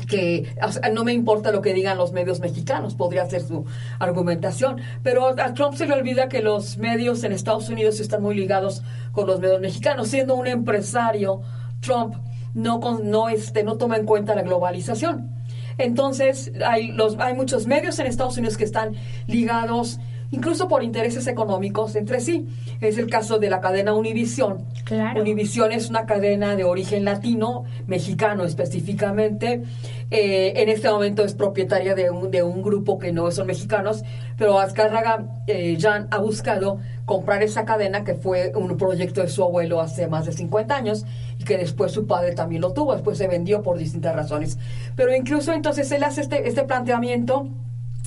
que 0.08 0.56
no 0.94 1.04
me 1.04 1.14
importa 1.14 1.52
lo 1.52 1.62
que 1.62 1.74
digan 1.74 1.98
los 1.98 2.12
medios 2.12 2.40
mexicanos, 2.40 2.96
podría 2.96 3.26
ser 3.30 3.42
su 3.42 3.66
argumentación, 4.00 4.78
pero 5.04 5.28
a 5.28 5.54
Trump 5.54 5.76
se 5.76 5.86
le 5.86 5.94
olvida 5.94 6.30
que 6.30 6.42
los 6.42 6.78
medios 6.78 7.24
en 7.24 7.32
Estados 7.32 7.70
Unidos 7.70 8.00
están 8.00 8.22
muy 8.22 8.36
ligados 8.36 8.84
con 9.12 9.28
los 9.28 9.40
medios 9.40 9.62
mexicanos, 9.62 10.08
siendo 10.08 10.36
un 10.36 10.48
empresario, 10.48 11.42
Trump 11.82 12.16
no 12.54 12.80
no 13.04 13.30
este 13.30 13.64
no 13.64 13.78
toma 13.78 13.98
en 13.98 14.06
cuenta 14.06 14.36
la 14.36 14.42
globalización. 14.42 15.30
Entonces, 15.78 16.52
hay 16.66 16.92
los 16.92 17.18
hay 17.20 17.34
muchos 17.34 17.66
medios 17.66 17.98
en 18.00 18.08
Estados 18.08 18.38
Unidos 18.38 18.58
que 18.58 18.66
están 18.66 18.96
ligados 19.28 20.00
incluso 20.32 20.68
por 20.68 20.84
intereses 20.84 21.28
económicos 21.28 21.96
entre 21.96 22.20
sí. 22.20 22.48
Es 22.80 22.98
el 22.98 23.10
caso 23.10 23.38
de 23.38 23.50
la 23.50 23.62
cadena 23.62 23.94
Univision. 23.94 24.66
Claro. 24.86 25.22
Univision 25.22 25.72
es 25.72 25.90
una 25.90 26.06
cadena 26.06 26.56
de 26.56 26.64
origen 26.64 27.06
latino, 27.06 27.66
mexicano 27.86 28.46
específicamente. 28.46 29.62
Eh, 30.10 30.54
en 30.58 30.70
este 30.70 30.90
momento 30.90 31.24
es 31.24 31.34
propietaria 31.34 31.96
de 31.96 32.10
un, 32.10 32.32
de 32.32 32.44
un 32.44 32.62
grupo 32.62 32.98
que 32.98 33.12
no 33.12 33.30
son 33.32 33.48
mexicanos, 33.48 34.04
pero 34.38 34.60
Azcárraga 34.60 35.26
eh, 35.48 35.78
Jan 35.80 36.08
ha 36.12 36.18
buscado 36.18 36.80
comprar 37.06 37.44
esa 37.44 37.66
cadena 37.66 38.04
que 38.04 38.16
fue 38.16 38.52
un 38.56 38.78
proyecto 38.78 39.22
de 39.22 39.28
su 39.28 39.44
abuelo 39.44 39.82
hace 39.82 40.08
más 40.08 40.26
de 40.26 40.32
50 40.32 40.76
años 40.76 41.06
y 41.40 41.44
que 41.44 41.58
después 41.58 41.92
su 41.92 42.08
padre 42.08 42.34
también 42.34 42.62
lo 42.62 42.74
tuvo, 42.74 42.94
después 42.94 43.18
se 43.18 43.28
vendió 43.28 43.62
por 43.62 43.78
distintas 43.78 44.16
razones. 44.16 44.58
Pero 44.96 45.16
incluso 45.16 45.54
entonces 45.54 45.92
él 45.92 46.04
hace 46.04 46.22
este, 46.22 46.48
este 46.48 46.64
planteamiento 46.64 47.50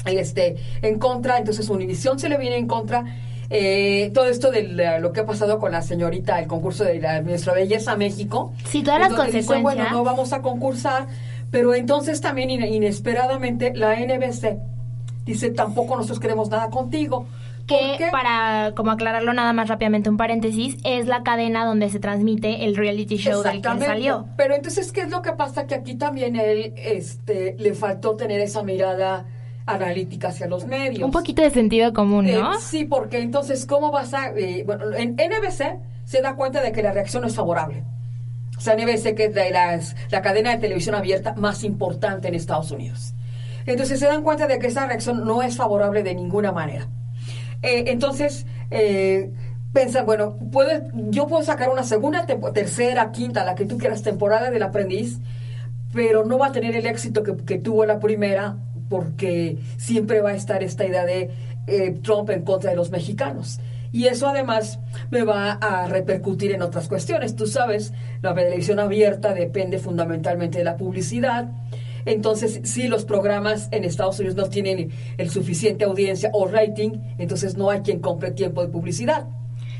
este, 0.07 0.57
en 0.83 0.99
contra, 0.99 1.39
entonces 1.39 1.69
Univisión 1.69 2.19
se 2.19 2.29
le 2.29 2.37
viene 2.39 2.57
en 2.57 2.67
contra. 2.67 3.05
eh, 3.51 4.11
todo 4.15 4.25
esto 4.25 4.51
de 4.51 4.63
la- 4.69 4.99
lo 4.99 5.13
que 5.13 5.21
ha 5.21 5.27
pasado 5.27 5.59
con 5.59 5.71
la 5.71 5.83
señorita, 5.83 6.41
el 6.41 6.47
concurso 6.49 6.83
de 6.83 6.99
la 6.99 7.21
Ministra 7.21 7.53
de 7.55 7.61
Belleza 7.61 7.95
México. 7.95 8.53
Sí, 8.65 8.83
todas 8.83 8.99
las 9.01 9.11
en 9.11 9.17
donde 9.17 9.33
dice, 9.33 9.47
consecuencias. 9.47 9.85
bueno, 9.91 9.99
no 9.99 10.03
vamos 10.05 10.33
a 10.33 10.41
concursar, 10.41 11.07
pero 11.51 11.75
entonces 11.75 12.23
también 12.23 12.49
in- 12.51 12.65
inesperadamente 12.65 13.73
la 13.75 14.01
NBC 14.01 14.59
dice, 15.27 15.51
tampoco 15.51 15.95
nosotros 15.95 16.21
queremos 16.21 16.49
nada 16.49 16.71
contigo. 16.71 17.27
¿Por 17.69 17.79
que 17.99 18.09
para 18.11 18.73
como 18.75 18.91
aclararlo 18.91 19.33
nada 19.35 19.53
más 19.53 19.69
rápidamente 19.69 20.09
un 20.11 20.17
paréntesis 20.17 20.77
es 20.85 21.07
la 21.07 21.23
cadena 21.23 21.65
donde 21.67 21.91
se 21.91 21.99
transmite 22.01 22.65
el 22.65 22.77
reality 22.77 23.19
show 23.19 23.43
del 23.43 23.61
que 23.63 23.79
salió 23.85 24.27
Pero 24.39 24.55
entonces, 24.55 24.91
¿qué 24.91 25.03
es 25.03 25.11
lo 25.11 25.21
que 25.23 25.33
pasa? 25.33 25.67
Que 25.67 25.75
aquí 25.75 25.95
también 25.97 26.37
él 26.37 26.73
este, 26.77 27.57
le 27.59 27.75
faltó 27.75 28.17
tener 28.17 28.41
esa 28.41 28.63
mirada 28.63 29.27
analítica 29.67 30.29
hacia 30.29 30.47
los 30.47 30.67
medios. 30.67 31.03
un 31.05 31.11
poquito 31.11 31.43
de 31.43 31.51
sentido 31.51 31.93
común 31.93 32.27
Eh, 32.29 32.35
no 32.35 32.61
sí, 32.61 32.85
porque 32.85 33.19
entonces, 33.19 33.65
¿cómo 33.67 33.91
vas 33.91 34.13
a...? 34.15 34.31
eh, 34.37 34.63
bueno, 34.67 34.93
en 34.95 35.13
NBC 35.17 35.79
se 36.05 36.21
da 36.21 36.35
cuenta 36.37 36.61
de 36.63 36.73
que 36.73 36.83
la 36.83 36.93
reacción 36.93 37.25
es 37.25 37.35
favorable. 37.35 37.83
O 38.57 38.61
sea, 38.61 38.75
NBC 38.77 39.15
que 39.15 39.25
es 39.27 39.35
de 39.35 39.51
las- 39.51 39.97
la 40.11 40.21
cadena 40.23 40.51
de 40.51 40.59
televisión 40.59 40.95
abierta 40.95 41.35
más 41.37 41.65
importante 41.65 42.29
en 42.29 42.35
Estados 42.35 42.71
Unidos. 42.71 43.15
Entonces 43.67 43.99
se 43.99 44.07
dan 44.07 44.23
cuenta 44.23 44.47
de 44.47 44.59
que 44.59 44.67
esa 44.67 44.87
reacción 44.87 45.25
no 45.25 45.43
es 45.43 45.57
favorable 45.57 46.03
de 46.03 46.15
ninguna 46.15 46.53
manera. 46.53 46.87
Eh, 47.63 47.85
entonces, 47.89 48.45
eh, 48.71 49.31
piensan, 49.73 50.05
bueno, 50.05 50.37
puede, 50.53 50.83
yo 51.11 51.27
puedo 51.27 51.43
sacar 51.43 51.71
una 51.71 51.83
segunda, 51.83 52.27
tercera, 52.53 53.11
quinta, 53.11 53.43
la 53.45 53.55
que 53.55 53.65
tú 53.65 53.79
quieras, 53.79 54.03
temporada 54.03 54.51
del 54.51 54.63
aprendiz, 54.63 55.19
pero 55.95 56.25
no 56.27 56.37
va 56.39 56.49
a 56.49 56.53
tener 56.53 56.77
el 56.77 56.85
éxito 56.87 57.23
que, 57.23 57.35
que 57.37 57.59
tuvo 57.59 57.87
la 57.87 57.99
primera 58.01 58.57
porque 58.95 59.59
siempre 59.77 60.21
va 60.21 60.31
a 60.31 60.35
estar 60.37 60.63
esta 60.63 60.87
idea 60.87 61.05
de 61.05 61.31
eh, 61.67 61.99
Trump 62.01 62.31
en 62.31 62.43
contra 62.43 62.71
de 62.71 62.77
los 62.77 62.93
mexicanos. 62.93 63.59
Y 63.91 64.07
eso 64.07 64.29
además 64.29 64.79
me 65.11 65.25
va 65.25 65.51
a 65.55 65.89
repercutir 65.89 66.53
en 66.53 66.63
otras 66.63 66.87
cuestiones. 66.87 67.35
Tú 67.35 67.49
sabes, 67.49 67.93
la 68.23 68.37
televisión 68.37 68.79
abierta 68.79 69.35
depende 69.35 69.81
fundamentalmente 69.81 70.59
de 70.59 70.65
la 70.65 70.77
publicidad. 70.77 71.49
Entonces, 72.05 72.61
si 72.63 72.87
los 72.87 73.05
programas 73.05 73.67
en 73.73 73.83
Estados 73.83 74.21
Unidos 74.21 74.37
no 74.37 74.49
tienen 74.49 74.93
el 75.19 75.29
suficiente 75.29 75.85
audiencia 75.85 76.31
o 76.33 76.47
rating, 76.47 77.01
entonces 77.19 77.57
no 77.57 77.71
hay 77.71 77.81
quien 77.81 77.99
compre 77.99 78.31
tiempo 78.31 78.63
de 78.63 78.69
publicidad. 78.69 79.27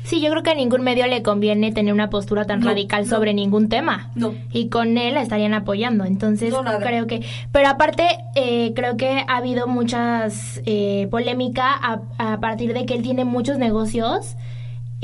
Sí, 0.05 0.21
yo 0.21 0.29
creo 0.29 0.43
que 0.43 0.51
a 0.51 0.55
ningún 0.55 0.81
medio 0.83 1.07
le 1.07 1.21
conviene 1.23 1.71
tener 1.71 1.91
una 1.93 2.09
postura 2.09 2.45
tan 2.45 2.59
No, 2.59 2.67
radical 2.67 3.03
no. 3.03 3.09
sobre 3.09 3.33
ningún 3.33 3.69
tema. 3.69 4.11
No. 4.15 4.33
Y 4.51 4.69
con 4.69 4.97
él 4.97 5.15
la 5.15 5.21
estarían 5.21 5.53
apoyando. 5.53 6.05
Entonces, 6.05 6.51
No, 6.53 6.63
creo 6.79 7.07
que. 7.07 7.21
Pero 7.51 7.69
aparte, 7.69 8.07
eh, 8.35 8.71
creo 8.75 8.97
que 8.97 9.25
ha 9.27 9.37
habido 9.37 9.65
muchas 9.67 10.61
eh, 10.65 11.07
polémica 11.09 11.71
a, 11.73 12.01
a 12.19 12.39
partir 12.39 12.73
de 12.73 12.85
que 12.85 12.93
él 12.93 13.01
tiene 13.01 13.25
muchos 13.25 13.57
negocios 13.57 14.35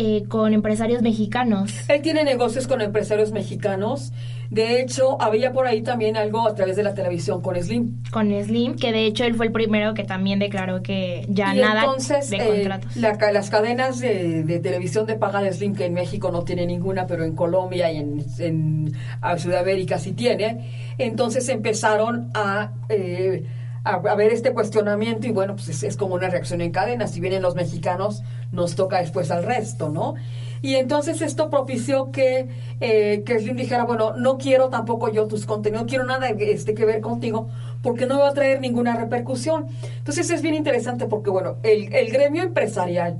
eh, 0.04 0.24
con 0.28 0.54
empresarios 0.54 1.04
mexicanos. 1.04 1.88
Él 1.88 2.02
tiene 2.02 2.24
negocios 2.24 2.66
con 2.66 2.82
empresarios 2.82 3.32
mexicanos. 3.32 4.12
De 4.50 4.82
hecho, 4.82 5.22
había 5.22 5.54
por 5.54 5.68
ahí 5.68 5.84
también 5.84 6.18
algo 6.18 6.48
a 6.48 6.56
través 6.56 6.76
de 6.76 6.82
la 6.82 6.96
televisión 6.96 7.42
con 7.42 7.56
Slim. 7.56 8.02
Con 8.12 8.32
Slim, 8.44 8.78
que 8.78 8.92
de 8.92 9.06
hecho 9.06 9.26
él 9.26 9.36
fue 9.36 9.46
el 9.46 9.52
primero 9.52 9.94
que 9.94 10.04
también 10.04 10.40
declaró 10.40 10.82
que 10.82 11.26
ya 11.30 11.56
y 11.56 11.60
nada 11.60 11.82
entonces, 11.82 12.32
de 12.32 12.38
eh, 12.38 12.48
contratos. 12.48 12.96
la 12.98 13.32
las 13.32 13.50
cadenas 13.52 14.00
de, 14.00 14.44
de 14.44 14.60
televisión 14.60 15.06
de 15.06 15.16
paga 15.16 15.42
de 15.42 15.54
Slim, 15.54 15.76
que 15.76 15.86
en 15.86 15.94
México 15.94 16.32
no 16.32 16.44
tiene 16.44 16.66
ninguna, 16.66 17.06
pero 17.06 17.24
en 17.24 17.36
Colombia 17.36 17.92
y 17.92 17.98
en, 17.98 18.26
en 18.40 18.94
Sudamérica 19.38 20.00
sí 20.00 20.14
tiene, 20.14 20.70
entonces 20.98 21.48
empezaron 21.48 22.32
a, 22.34 22.72
eh, 22.90 23.46
a, 23.84 23.94
a 23.94 24.16
ver 24.16 24.32
este 24.34 24.52
cuestionamiento 24.52 25.28
y 25.28 25.32
bueno, 25.32 25.56
pues 25.56 25.70
es, 25.70 25.84
es 25.84 25.96
como 25.96 26.16
una 26.16 26.28
reacción 26.28 26.60
en 26.62 26.72
cadena. 26.72 27.08
Si 27.08 27.22
vienen 27.22 27.42
los 27.42 27.56
mexicanos, 27.56 28.24
nos 28.52 28.76
toca 28.76 29.00
después 29.00 29.32
al 29.32 29.44
resto, 29.44 29.90
¿no? 29.90 30.16
Y 30.62 30.76
entonces 30.76 31.22
esto 31.22 31.50
propició 31.50 32.12
que, 32.12 32.48
eh, 32.80 33.24
que 33.26 33.40
Slim 33.40 33.56
dijera, 33.56 33.84
bueno, 33.84 34.14
no 34.16 34.38
quiero 34.38 34.70
tampoco 34.70 35.10
yo 35.10 35.28
tus 35.28 35.46
contenidos, 35.46 35.84
no 35.84 35.90
quiero 35.90 36.06
nada 36.06 36.30
este, 36.30 36.76
que 36.76 36.86
ver 36.86 37.02
contigo, 37.02 37.50
porque 37.82 38.06
no 38.06 38.20
va 38.20 38.30
a 38.30 38.34
traer 38.34 38.62
ninguna 38.62 38.96
repercusión. 38.96 39.66
Entonces 39.98 40.30
es 40.30 40.42
bien 40.42 40.54
interesante 40.54 41.08
porque, 41.08 41.32
bueno, 41.32 41.58
el, 41.64 41.94
el 41.94 42.12
gremio 42.12 42.44
empresarial, 42.44 43.20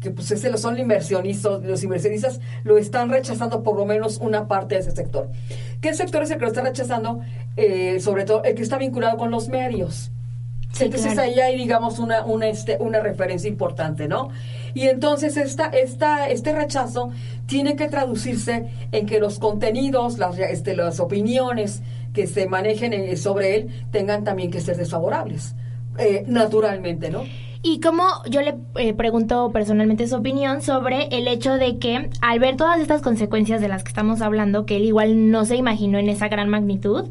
que 0.00 0.10
pues 0.10 0.30
ese 0.30 0.50
lo 0.50 0.58
son 0.58 0.74
los 0.74 0.80
inversionistas, 0.80 1.62
los 1.62 1.82
inversionistas 1.82 2.40
lo 2.62 2.78
están 2.78 3.10
rechazando 3.10 3.64
por 3.64 3.76
lo 3.76 3.84
menos 3.84 4.18
una 4.18 4.46
parte 4.46 4.76
de 4.76 4.82
ese 4.82 4.92
sector. 4.92 5.30
¿Qué 5.80 5.92
sector 5.94 6.22
es 6.22 6.30
el 6.30 6.36
que 6.36 6.42
lo 6.42 6.48
está 6.48 6.60
rechazando? 6.60 7.20
Eh, 7.56 7.98
sobre 7.98 8.24
todo 8.24 8.44
el 8.44 8.54
que 8.54 8.62
está 8.62 8.78
vinculado 8.78 9.16
con 9.16 9.32
los 9.32 9.48
medios. 9.48 10.12
Sí, 10.72 10.84
entonces 10.84 11.14
claro. 11.14 11.30
ahí 11.30 11.40
hay, 11.40 11.56
digamos, 11.56 11.98
una, 11.98 12.24
una, 12.26 12.48
este, 12.48 12.76
una 12.78 13.00
referencia 13.00 13.48
importante, 13.48 14.08
¿no? 14.08 14.28
Y 14.76 14.88
entonces 14.88 15.38
esta, 15.38 15.68
esta, 15.68 16.28
este 16.28 16.52
rechazo 16.54 17.08
tiene 17.46 17.76
que 17.76 17.88
traducirse 17.88 18.66
en 18.92 19.06
que 19.06 19.20
los 19.20 19.38
contenidos, 19.38 20.18
las, 20.18 20.38
este, 20.38 20.76
las 20.76 21.00
opiniones 21.00 21.80
que 22.12 22.26
se 22.26 22.46
manejen 22.46 22.92
eh, 22.92 23.16
sobre 23.16 23.56
él 23.56 23.86
tengan 23.90 24.22
también 24.22 24.50
que 24.50 24.60
ser 24.60 24.76
desfavorables, 24.76 25.54
eh, 25.96 26.24
naturalmente, 26.26 27.08
¿no? 27.08 27.22
Y 27.62 27.80
como 27.80 28.04
yo 28.28 28.42
le 28.42 28.54
eh, 28.74 28.92
pregunto 28.92 29.50
personalmente 29.50 30.06
su 30.08 30.16
opinión 30.16 30.60
sobre 30.60 31.06
el 31.06 31.26
hecho 31.26 31.54
de 31.54 31.78
que 31.78 32.10
al 32.20 32.38
ver 32.38 32.58
todas 32.58 32.78
estas 32.78 33.00
consecuencias 33.00 33.62
de 33.62 33.68
las 33.68 33.82
que 33.82 33.88
estamos 33.88 34.20
hablando, 34.20 34.66
que 34.66 34.76
él 34.76 34.84
igual 34.84 35.30
no 35.30 35.46
se 35.46 35.56
imaginó 35.56 35.98
en 35.98 36.10
esa 36.10 36.28
gran 36.28 36.50
magnitud, 36.50 37.08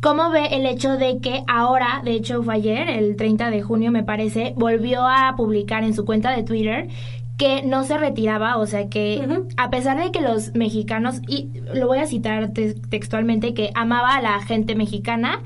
¿cómo 0.00 0.30
ve 0.30 0.46
el 0.52 0.66
hecho 0.66 0.96
de 0.96 1.18
que 1.18 1.42
ahora, 1.48 2.00
de 2.04 2.12
hecho 2.12 2.42
fue 2.42 2.54
ayer, 2.54 2.88
el 2.88 3.16
30 3.16 3.50
de 3.50 3.62
junio 3.62 3.90
me 3.90 4.04
parece, 4.04 4.54
volvió 4.56 5.06
a 5.06 5.34
publicar 5.36 5.84
en 5.84 5.94
su 5.94 6.04
cuenta 6.04 6.30
de 6.34 6.42
Twitter 6.42 6.88
que 7.36 7.62
no 7.62 7.84
se 7.84 7.96
retiraba, 7.98 8.56
o 8.58 8.66
sea 8.66 8.88
que 8.88 9.20
a 9.56 9.70
pesar 9.70 9.96
de 10.02 10.10
que 10.10 10.20
los 10.20 10.54
mexicanos, 10.54 11.20
y 11.28 11.50
lo 11.72 11.86
voy 11.86 11.98
a 11.98 12.06
citar 12.06 12.50
te- 12.52 12.74
textualmente, 12.74 13.54
que 13.54 13.70
amaba 13.74 14.16
a 14.16 14.20
la 14.20 14.40
gente 14.42 14.74
mexicana, 14.74 15.40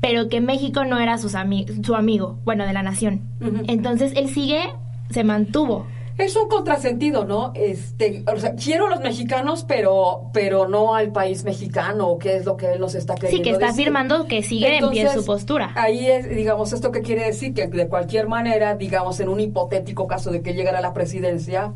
pero 0.00 0.28
que 0.28 0.40
México 0.40 0.84
no 0.84 0.98
era 0.98 1.16
sus 1.18 1.34
ami- 1.34 1.84
su 1.84 1.94
amigo, 1.94 2.38
bueno, 2.44 2.66
de 2.66 2.72
la 2.72 2.82
nación. 2.82 3.20
Entonces 3.68 4.12
él 4.16 4.28
sigue, 4.28 4.62
se 5.10 5.22
mantuvo. 5.24 5.86
Es 6.18 6.34
un 6.34 6.48
contrasentido, 6.48 7.24
¿no? 7.24 7.52
Este, 7.54 8.24
o 8.26 8.36
sea, 8.38 8.54
quiero 8.56 8.88
a 8.88 8.90
los 8.90 9.00
mexicanos, 9.00 9.64
pero, 9.68 10.30
pero 10.32 10.68
no 10.68 10.96
al 10.96 11.12
país 11.12 11.44
mexicano, 11.44 12.18
que 12.18 12.36
es 12.36 12.44
lo 12.44 12.56
que 12.56 12.72
él 12.72 12.80
nos 12.80 12.96
está 12.96 13.14
queriendo 13.14 13.36
Sí, 13.36 13.42
que 13.44 13.50
está 13.50 13.66
decir. 13.68 13.82
afirmando 13.82 14.26
que 14.26 14.42
sigue 14.42 14.78
en 14.78 14.90
pie 14.90 15.02
Entonces, 15.02 15.20
su 15.22 15.24
postura. 15.24 15.70
Ahí 15.76 16.06
es, 16.08 16.28
digamos, 16.28 16.72
esto 16.72 16.90
que 16.90 17.02
quiere 17.02 17.24
decir 17.24 17.54
que 17.54 17.68
de 17.68 17.86
cualquier 17.86 18.26
manera, 18.26 18.74
digamos, 18.74 19.20
en 19.20 19.28
un 19.28 19.38
hipotético 19.38 20.08
caso 20.08 20.32
de 20.32 20.42
que 20.42 20.54
llegara 20.54 20.78
a 20.78 20.82
la 20.82 20.92
presidencia, 20.92 21.72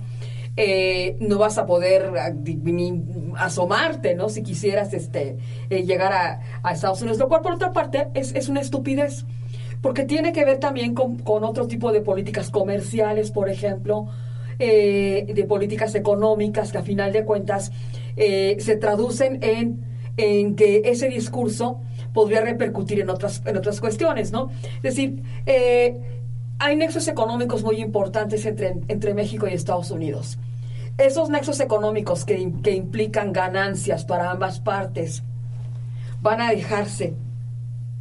eh, 0.57 1.17
no 1.21 1.39
vas 1.39 1.57
a 1.59 1.65
poder 1.65 2.11
ah, 2.19 2.31
ni 2.35 3.01
asomarte, 3.39 4.15
¿no? 4.17 4.29
Si 4.29 4.43
quisieras 4.43 4.93
este, 4.93 5.39
eh, 5.71 5.85
llegar 5.85 6.13
a, 6.13 6.41
a 6.65 6.73
Estados 6.73 7.01
Unidos, 7.01 7.19
lo 7.19 7.29
cual 7.29 7.43
por 7.43 7.53
otra 7.53 7.73
parte 7.73 8.09
es, 8.15 8.35
es 8.35 8.49
una 8.49 8.61
estupidez, 8.61 9.25
porque 9.81 10.05
tiene 10.05 10.33
que 10.33 10.45
ver 10.45 10.59
también 10.59 10.95
con, 10.95 11.19
con 11.21 11.45
otro 11.45 11.69
tipo 11.69 11.93
de 11.93 12.01
políticas 12.01 12.51
comerciales, 12.51 13.31
por 13.31 13.49
ejemplo, 13.49 14.09
eh, 14.59 15.27
de 15.35 15.45
políticas 15.45 15.95
económicas 15.95 16.73
que 16.73 16.79
a 16.79 16.83
final 16.83 17.13
de 17.13 17.25
cuentas 17.25 17.73
eh, 18.17 18.57
se 18.61 18.77
traducen 18.77 19.39
en, 19.43 19.81
en 20.17 20.57
que 20.57 20.83
ese 20.85 21.09
discurso 21.09 21.81
podría 22.13 22.43
repercutir 22.43 23.01
en 23.01 23.11
otras, 23.11 23.43
en 23.47 23.57
otras 23.57 23.81
cuestiones, 23.81 24.33
¿no? 24.33 24.51
Es 24.77 24.83
decir, 24.83 25.23
eh, 25.47 25.99
hay 26.59 26.77
nexos 26.77 27.09
económicos 27.09 27.63
muy 27.65 27.81
importantes 27.81 28.45
entre, 28.47 28.77
entre 28.89 29.15
México 29.15 29.49
y 29.49 29.55
Estados 29.55 29.91
Unidos. 29.91 30.39
Esos 30.99 31.31
nexos 31.31 31.61
económicos 31.61 32.25
que, 32.25 32.53
que 32.63 32.73
implican 32.73 33.33
ganancias 33.33 34.05
para 34.05 34.31
ambas 34.31 34.61
partes 34.61 35.23
van 36.21 36.41
a 36.41 36.51
dejarse 36.51 37.15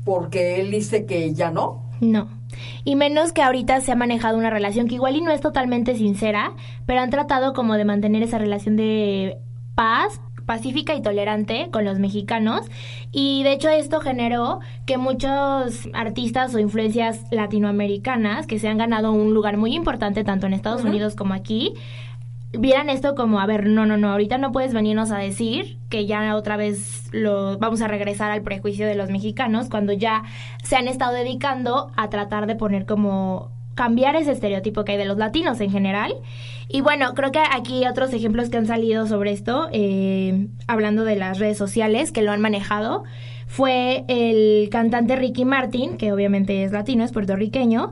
porque 0.04 0.60
él 0.60 0.72
dice 0.72 1.06
que 1.06 1.34
ya 1.34 1.52
no. 1.52 1.84
No. 2.02 2.41
Y 2.84 2.96
menos 2.96 3.34
que 3.34 3.42
ahorita 3.42 3.82
se 3.82 3.92
ha 3.92 3.96
manejado 3.96 4.38
una 4.38 4.50
relación 4.50 4.88
que 4.88 4.96
igual 4.96 5.16
y 5.16 5.22
no 5.22 5.32
es 5.32 5.42
totalmente 5.42 5.96
sincera, 5.96 6.54
pero 6.86 7.02
han 7.02 7.10
tratado 7.10 7.54
como 7.54 7.76
de 7.76 7.86
mantener 7.86 8.24
esa 8.24 8.38
relación 8.38 8.76
de 8.76 9.38
paz 9.76 10.22
pacífica 10.46 10.96
y 10.96 11.02
tolerante 11.02 11.70
con 11.72 11.86
los 11.86 12.00
mexicanos 12.00 12.70
y 13.12 13.44
de 13.44 13.54
hecho 13.54 13.70
esto 13.70 14.02
generó 14.02 14.60
que 14.86 14.98
muchos 14.98 15.88
artistas 15.94 16.54
o 16.54 16.60
influencias 16.60 17.26
latinoamericanas 17.32 18.48
que 18.48 18.60
se 18.60 18.68
han 18.68 18.78
ganado 18.78 19.12
un 19.12 19.34
lugar 19.34 19.58
muy 19.58 19.76
importante 19.76 20.24
tanto 20.24 20.48
en 20.48 20.54
Estados. 20.54 20.84
Unidos 20.84 21.16
como 21.16 21.34
aquí 21.34 21.74
vieran 22.54 22.90
esto 22.90 23.16
como, 23.16 23.40
a 23.40 23.46
ver, 23.46 23.68
no, 23.68 23.86
no, 23.86 23.98
no, 23.98 24.12
ahorita 24.12 24.38
no 24.38 24.52
puedes 24.52 24.74
venirnos 24.74 25.12
a 25.12 25.18
decir 25.18 25.78
que 25.90 26.06
ya 26.06 26.36
otra 26.36 26.58
vez 26.58 27.10
lo 27.12 27.58
vamos 27.58 27.82
a 27.82 27.88
regresar 27.88 28.32
al 28.32 28.42
prejuicio 28.42 28.86
de 28.88 28.96
los 28.96 29.10
mexicanos 29.10 29.70
cuando 29.70 29.94
ya 29.94 30.24
se 30.64 30.76
han 30.76 30.88
estado 30.88 31.14
dedicando 31.14 31.92
a 31.96 32.10
tratar 32.10 32.48
de 32.48 32.56
poner 32.56 32.86
como 32.86 33.52
cambiar 33.76 34.16
ese 34.16 34.32
estereotipo 34.32 34.84
que 34.84 34.94
hay 34.94 34.98
de 34.98 35.06
los 35.06 35.18
latinos 35.18 35.62
en 35.62 35.72
general. 35.72 36.14
Y 36.68 36.82
bueno, 36.82 37.14
creo 37.14 37.32
que 37.32 37.40
aquí 37.40 37.86
otros 37.88 38.14
ejemplos 38.14 38.50
que 38.50 38.58
han 38.58 38.66
salido 38.66 39.08
sobre 39.08 39.32
esto, 39.32 39.70
eh, 39.72 40.48
hablando 40.68 41.04
de 41.04 41.16
las 41.16 41.40
redes 41.40 41.58
sociales 41.58 42.12
que 42.12 42.22
lo 42.22 42.32
han 42.32 42.42
manejado, 42.42 43.04
fue 43.48 44.06
el 44.08 44.70
cantante 44.70 45.16
Ricky 45.16 45.44
Martin, 45.44 45.98
que 45.98 46.14
obviamente 46.14 46.64
es 46.64 46.72
latino, 46.72 47.04
es 47.04 47.12
puertorriqueño, 47.12 47.92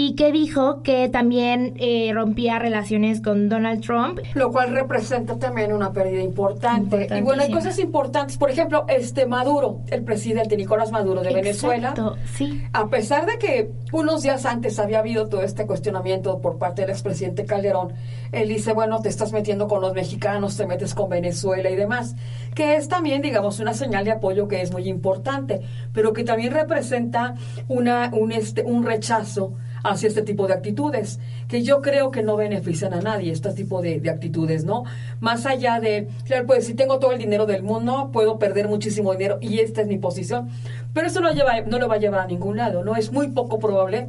y 0.00 0.14
que 0.14 0.30
dijo 0.30 0.84
que 0.84 1.08
también 1.08 1.74
eh, 1.76 2.12
rompía 2.14 2.60
relaciones 2.60 3.20
con 3.20 3.48
Donald 3.48 3.84
Trump. 3.84 4.20
Lo 4.34 4.52
cual 4.52 4.70
representa 4.70 5.40
también 5.40 5.72
una 5.72 5.92
pérdida 5.92 6.22
importante. 6.22 7.08
Y 7.10 7.20
bueno, 7.20 7.42
hay 7.42 7.50
cosas 7.50 7.80
importantes. 7.80 8.38
Por 8.38 8.48
ejemplo, 8.48 8.84
este 8.86 9.26
Maduro, 9.26 9.80
el 9.88 10.04
presidente 10.04 10.56
Nicolás 10.56 10.92
Maduro 10.92 11.22
de 11.22 11.34
Venezuela. 11.34 11.88
Exacto, 11.88 12.16
sí. 12.32 12.62
A 12.72 12.86
pesar 12.86 13.26
de 13.26 13.38
que 13.38 13.72
unos 13.90 14.22
días 14.22 14.46
antes 14.46 14.78
había 14.78 15.00
habido 15.00 15.28
todo 15.28 15.42
este 15.42 15.66
cuestionamiento 15.66 16.38
por 16.40 16.58
parte 16.58 16.82
del 16.82 16.90
expresidente 16.92 17.44
Calderón, 17.44 17.92
él 18.30 18.46
dice, 18.46 18.74
bueno, 18.74 19.00
te 19.02 19.08
estás 19.08 19.32
metiendo 19.32 19.66
con 19.66 19.80
los 19.80 19.94
mexicanos, 19.94 20.56
te 20.56 20.64
metes 20.64 20.94
con 20.94 21.08
Venezuela 21.08 21.70
y 21.70 21.74
demás, 21.74 22.14
que 22.54 22.76
es 22.76 22.86
también, 22.86 23.20
digamos, 23.20 23.58
una 23.58 23.74
señal 23.74 24.04
de 24.04 24.12
apoyo 24.12 24.46
que 24.46 24.62
es 24.62 24.70
muy 24.70 24.88
importante, 24.88 25.60
pero 25.92 26.12
que 26.12 26.22
también 26.22 26.52
representa 26.52 27.34
una, 27.66 28.12
un, 28.14 28.30
este, 28.30 28.62
un 28.62 28.84
rechazo 28.84 29.54
hacia 29.84 30.08
este 30.08 30.22
tipo 30.22 30.46
de 30.46 30.54
actitudes, 30.54 31.20
que 31.48 31.62
yo 31.62 31.80
creo 31.80 32.10
que 32.10 32.22
no 32.22 32.36
benefician 32.36 32.94
a 32.94 33.00
nadie, 33.00 33.32
este 33.32 33.52
tipo 33.52 33.80
de, 33.82 34.00
de 34.00 34.10
actitudes, 34.10 34.64
¿no? 34.64 34.84
Más 35.20 35.46
allá 35.46 35.80
de, 35.80 36.08
claro, 36.24 36.46
pues 36.46 36.66
si 36.66 36.74
tengo 36.74 36.98
todo 36.98 37.12
el 37.12 37.18
dinero 37.18 37.46
del 37.46 37.62
mundo, 37.62 38.10
puedo 38.12 38.38
perder 38.38 38.68
muchísimo 38.68 39.12
dinero 39.12 39.38
y 39.40 39.60
esta 39.60 39.82
es 39.82 39.86
mi 39.86 39.98
posición, 39.98 40.48
pero 40.92 41.06
eso 41.06 41.20
no, 41.20 41.32
lleva, 41.32 41.60
no 41.62 41.78
lo 41.78 41.88
va 41.88 41.96
a 41.96 41.98
llevar 41.98 42.20
a 42.20 42.26
ningún 42.26 42.56
lado, 42.56 42.84
¿no? 42.84 42.96
Es 42.96 43.12
muy 43.12 43.28
poco 43.28 43.58
probable 43.58 44.08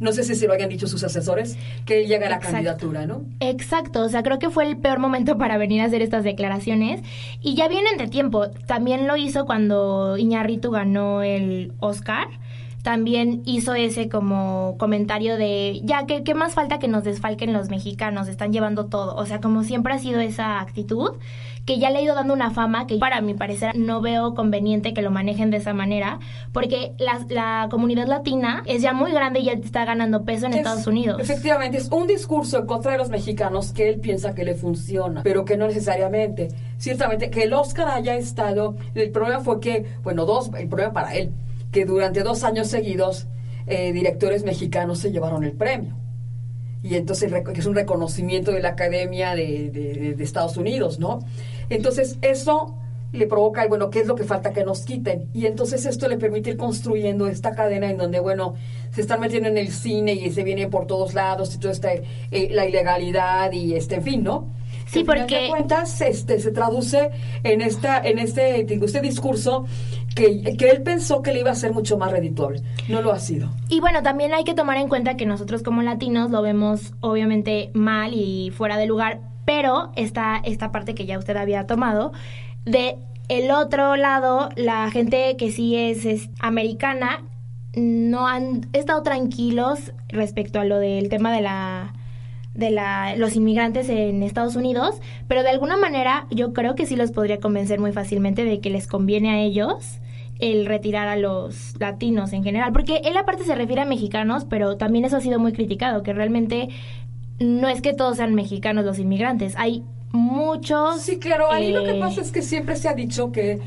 no 0.00 0.12
sé 0.12 0.24
si 0.24 0.34
se 0.34 0.46
lo 0.46 0.54
hayan 0.54 0.70
dicho 0.70 0.86
sus 0.86 1.04
asesores, 1.04 1.56
que 1.84 2.06
llega 2.06 2.26
a 2.26 2.30
la 2.30 2.36
Exacto. 2.36 2.54
candidatura, 2.54 3.06
¿no? 3.06 3.22
Exacto, 3.38 4.02
o 4.02 4.08
sea, 4.08 4.22
creo 4.22 4.38
que 4.38 4.48
fue 4.48 4.66
el 4.66 4.78
peor 4.78 4.98
momento 4.98 5.36
para 5.36 5.58
venir 5.58 5.82
a 5.82 5.84
hacer 5.84 6.00
estas 6.00 6.24
declaraciones 6.24 7.02
y 7.42 7.54
ya 7.54 7.68
vienen 7.68 7.98
de 7.98 8.08
tiempo. 8.08 8.48
También 8.66 9.06
lo 9.06 9.16
hizo 9.16 9.44
cuando 9.44 10.16
Iñárritu 10.16 10.70
ganó 10.70 11.22
el 11.22 11.74
Oscar. 11.80 12.28
También 12.82 13.42
hizo 13.44 13.74
ese 13.74 14.08
como 14.08 14.76
comentario 14.78 15.36
de, 15.36 15.80
ya, 15.84 16.06
¿qué, 16.06 16.22
qué 16.22 16.34
más 16.34 16.54
falta 16.54 16.78
que 16.78 16.88
nos 16.88 17.04
desfalquen 17.04 17.52
los 17.52 17.68
mexicanos? 17.68 18.26
Están 18.28 18.52
llevando 18.52 18.86
todo. 18.86 19.14
O 19.16 19.26
sea, 19.26 19.40
como 19.40 19.62
siempre 19.64 19.92
ha 19.92 19.98
sido 19.98 20.20
esa 20.20 20.60
actitud, 20.60 21.10
que 21.66 21.78
ya 21.78 21.90
le 21.90 21.98
ha 21.98 22.02
ido 22.02 22.14
dando 22.14 22.32
una 22.32 22.50
fama 22.50 22.86
que 22.86 22.96
para 22.96 23.20
mi 23.20 23.34
parecer 23.34 23.76
no 23.76 24.00
veo 24.00 24.34
conveniente 24.34 24.94
que 24.94 25.02
lo 25.02 25.10
manejen 25.10 25.50
de 25.50 25.58
esa 25.58 25.74
manera, 25.74 26.18
porque 26.52 26.94
la, 26.98 27.20
la 27.28 27.68
comunidad 27.70 28.06
latina 28.06 28.62
es 28.64 28.80
ya 28.80 28.94
muy 28.94 29.12
grande 29.12 29.40
y 29.40 29.44
ya 29.44 29.52
está 29.52 29.84
ganando 29.84 30.24
peso 30.24 30.46
en 30.46 30.52
Es- 30.52 30.58
Estados 30.60 30.86
Unidos. 30.86 31.20
Efectivamente, 31.20 31.76
es 31.76 31.88
un 31.92 32.06
discurso 32.06 32.58
en 32.60 32.66
contra 32.66 32.92
de 32.92 32.98
los 32.98 33.10
mexicanos 33.10 33.72
que 33.72 33.90
él 33.90 34.00
piensa 34.00 34.34
que 34.34 34.44
le 34.44 34.54
funciona, 34.54 35.22
pero 35.22 35.44
que 35.44 35.58
no 35.58 35.66
necesariamente. 35.66 36.48
Ciertamente, 36.78 37.28
que 37.30 37.42
el 37.42 37.52
Oscar 37.52 37.88
haya 37.88 38.16
estado, 38.16 38.74
el 38.94 39.10
problema 39.10 39.40
fue 39.40 39.60
que, 39.60 39.84
bueno, 40.02 40.24
dos, 40.24 40.50
el 40.58 40.66
problema 40.66 40.94
para 40.94 41.14
él, 41.14 41.30
que 41.72 41.84
durante 41.84 42.22
dos 42.22 42.44
años 42.44 42.68
seguidos 42.68 43.26
eh, 43.66 43.92
directores 43.92 44.44
mexicanos 44.44 44.98
se 44.98 45.12
llevaron 45.12 45.44
el 45.44 45.52
premio. 45.52 45.96
Y 46.82 46.94
entonces 46.96 47.30
es 47.54 47.66
un 47.66 47.74
reconocimiento 47.74 48.52
de 48.52 48.60
la 48.60 48.70
Academia 48.70 49.34
de, 49.34 49.70
de- 49.70 50.14
de 50.14 50.24
Estados 50.24 50.56
Unidos, 50.56 50.98
¿no? 50.98 51.20
Entonces 51.68 52.18
eso 52.22 52.74
le 53.12 53.26
provoca, 53.26 53.66
bueno, 53.66 53.90
¿qué 53.90 54.00
es 54.00 54.06
lo 54.06 54.14
que 54.14 54.24
falta 54.24 54.52
que 54.52 54.64
nos 54.64 54.82
quiten? 54.82 55.28
Y 55.34 55.46
entonces 55.46 55.84
esto 55.84 56.08
le 56.08 56.16
permite 56.16 56.50
ir 56.50 56.56
construyendo 56.56 57.26
esta 57.26 57.54
cadena 57.54 57.90
en 57.90 57.96
donde, 57.98 58.18
bueno, 58.20 58.54
se 58.92 59.00
están 59.02 59.20
metiendo 59.20 59.48
en 59.48 59.58
el 59.58 59.68
cine 59.68 60.12
y 60.14 60.30
se 60.30 60.42
vienen 60.44 60.70
por 60.70 60.86
todos 60.86 61.12
lados 61.12 61.54
y 61.54 61.58
todo 61.58 61.70
esta, 61.72 61.92
eh, 61.92 62.48
la 62.52 62.66
ilegalidad 62.66 63.52
y 63.52 63.74
este, 63.74 63.96
en 63.96 64.02
fin, 64.02 64.22
¿no? 64.24 64.48
Sí, 64.86 65.04
Que 65.04 65.10
al 65.10 65.16
final 65.16 65.18
porque- 65.26 65.42
de 65.42 65.48
cuentas 65.50 66.00
este, 66.00 66.40
se 66.40 66.50
traduce 66.50 67.10
en, 67.44 67.60
esta, 67.60 67.98
en 68.00 68.18
este, 68.18 68.60
este 68.72 69.00
discurso 69.00 69.66
que, 70.14 70.56
que 70.56 70.70
él 70.70 70.82
pensó 70.82 71.22
que 71.22 71.32
le 71.32 71.40
iba 71.40 71.50
a 71.50 71.54
ser 71.54 71.72
mucho 71.72 71.96
más 71.98 72.10
redituable. 72.10 72.62
No 72.88 73.02
lo 73.02 73.12
ha 73.12 73.18
sido. 73.18 73.50
Y 73.68 73.80
bueno, 73.80 74.02
también 74.02 74.34
hay 74.34 74.44
que 74.44 74.54
tomar 74.54 74.76
en 74.76 74.88
cuenta 74.88 75.16
que 75.16 75.26
nosotros 75.26 75.62
como 75.62 75.82
latinos 75.82 76.30
lo 76.30 76.42
vemos 76.42 76.94
obviamente 77.00 77.70
mal 77.74 78.14
y 78.14 78.50
fuera 78.50 78.76
de 78.76 78.86
lugar, 78.86 79.20
pero 79.44 79.92
está 79.96 80.40
esta 80.44 80.72
parte 80.72 80.94
que 80.94 81.06
ya 81.06 81.18
usted 81.18 81.36
había 81.36 81.66
tomado, 81.66 82.12
de 82.64 82.96
el 83.28 83.52
otro 83.52 83.94
lado, 83.94 84.48
la 84.56 84.90
gente 84.90 85.36
que 85.36 85.52
sí 85.52 85.76
es, 85.76 86.04
es 86.04 86.28
americana, 86.40 87.22
no 87.76 88.26
han 88.26 88.68
estado 88.72 89.02
tranquilos 89.02 89.92
respecto 90.08 90.58
a 90.58 90.64
lo 90.64 90.78
del 90.80 91.08
tema 91.08 91.32
de 91.32 91.40
la 91.40 91.94
de 92.54 92.70
la, 92.70 93.14
los 93.16 93.36
inmigrantes 93.36 93.88
en 93.88 94.22
Estados 94.22 94.56
Unidos, 94.56 95.00
pero 95.28 95.42
de 95.42 95.50
alguna 95.50 95.76
manera 95.76 96.26
yo 96.30 96.52
creo 96.52 96.74
que 96.74 96.86
sí 96.86 96.96
los 96.96 97.12
podría 97.12 97.38
convencer 97.38 97.80
muy 97.80 97.92
fácilmente 97.92 98.44
de 98.44 98.60
que 98.60 98.70
les 98.70 98.86
conviene 98.86 99.30
a 99.30 99.40
ellos 99.40 100.00
el 100.40 100.66
retirar 100.66 101.06
a 101.08 101.16
los 101.16 101.78
latinos 101.78 102.32
en 102.32 102.42
general, 102.42 102.72
porque 102.72 103.02
él 103.04 103.16
aparte 103.16 103.44
se 103.44 103.54
refiere 103.54 103.82
a 103.82 103.84
mexicanos, 103.84 104.46
pero 104.48 104.76
también 104.76 105.04
eso 105.04 105.18
ha 105.18 105.20
sido 105.20 105.38
muy 105.38 105.52
criticado, 105.52 106.02
que 106.02 106.12
realmente 106.12 106.70
no 107.38 107.68
es 107.68 107.82
que 107.82 107.92
todos 107.92 108.16
sean 108.16 108.34
mexicanos 108.34 108.84
los 108.84 108.98
inmigrantes, 108.98 109.54
hay 109.56 109.84
muchos... 110.12 111.02
Sí, 111.02 111.18
claro, 111.18 111.52
ahí 111.52 111.72
lo 111.72 111.84
que 111.84 111.98
eh, 111.98 112.00
pasa 112.00 112.22
es 112.22 112.32
que 112.32 112.42
siempre 112.42 112.76
se 112.76 112.88
ha 112.88 112.94
dicho 112.94 113.32
que 113.32 113.60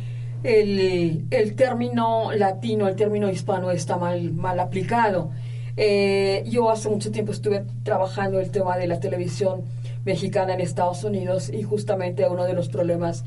el, 0.43 1.25
el 1.29 1.55
término 1.55 2.31
latino, 2.33 2.87
el 2.87 2.95
término 2.95 3.29
hispano 3.29 3.71
está 3.71 3.97
mal, 3.97 4.33
mal 4.33 4.59
aplicado. 4.59 5.31
Eh, 5.75 6.43
yo 6.47 6.69
hace 6.69 6.89
mucho 6.89 7.11
tiempo 7.11 7.31
estuve 7.31 7.65
trabajando 7.83 8.39
el 8.39 8.51
tema 8.51 8.77
de 8.77 8.87
la 8.87 8.99
televisión 8.99 9.61
mexicana 10.05 10.53
en 10.53 10.61
Estados 10.61 11.03
Unidos 11.03 11.49
y 11.49 11.63
justamente 11.63 12.27
uno 12.27 12.45
de 12.45 12.53
los 12.53 12.69
problemas 12.69 13.23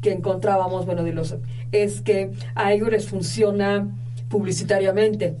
que 0.00 0.12
encontrábamos, 0.12 0.86
bueno, 0.86 1.02
de 1.02 1.12
los 1.12 1.36
es 1.72 2.00
que 2.00 2.30
a 2.54 2.72
ellos 2.72 2.90
les 2.90 3.08
funciona 3.08 3.88
publicitariamente 4.28 5.36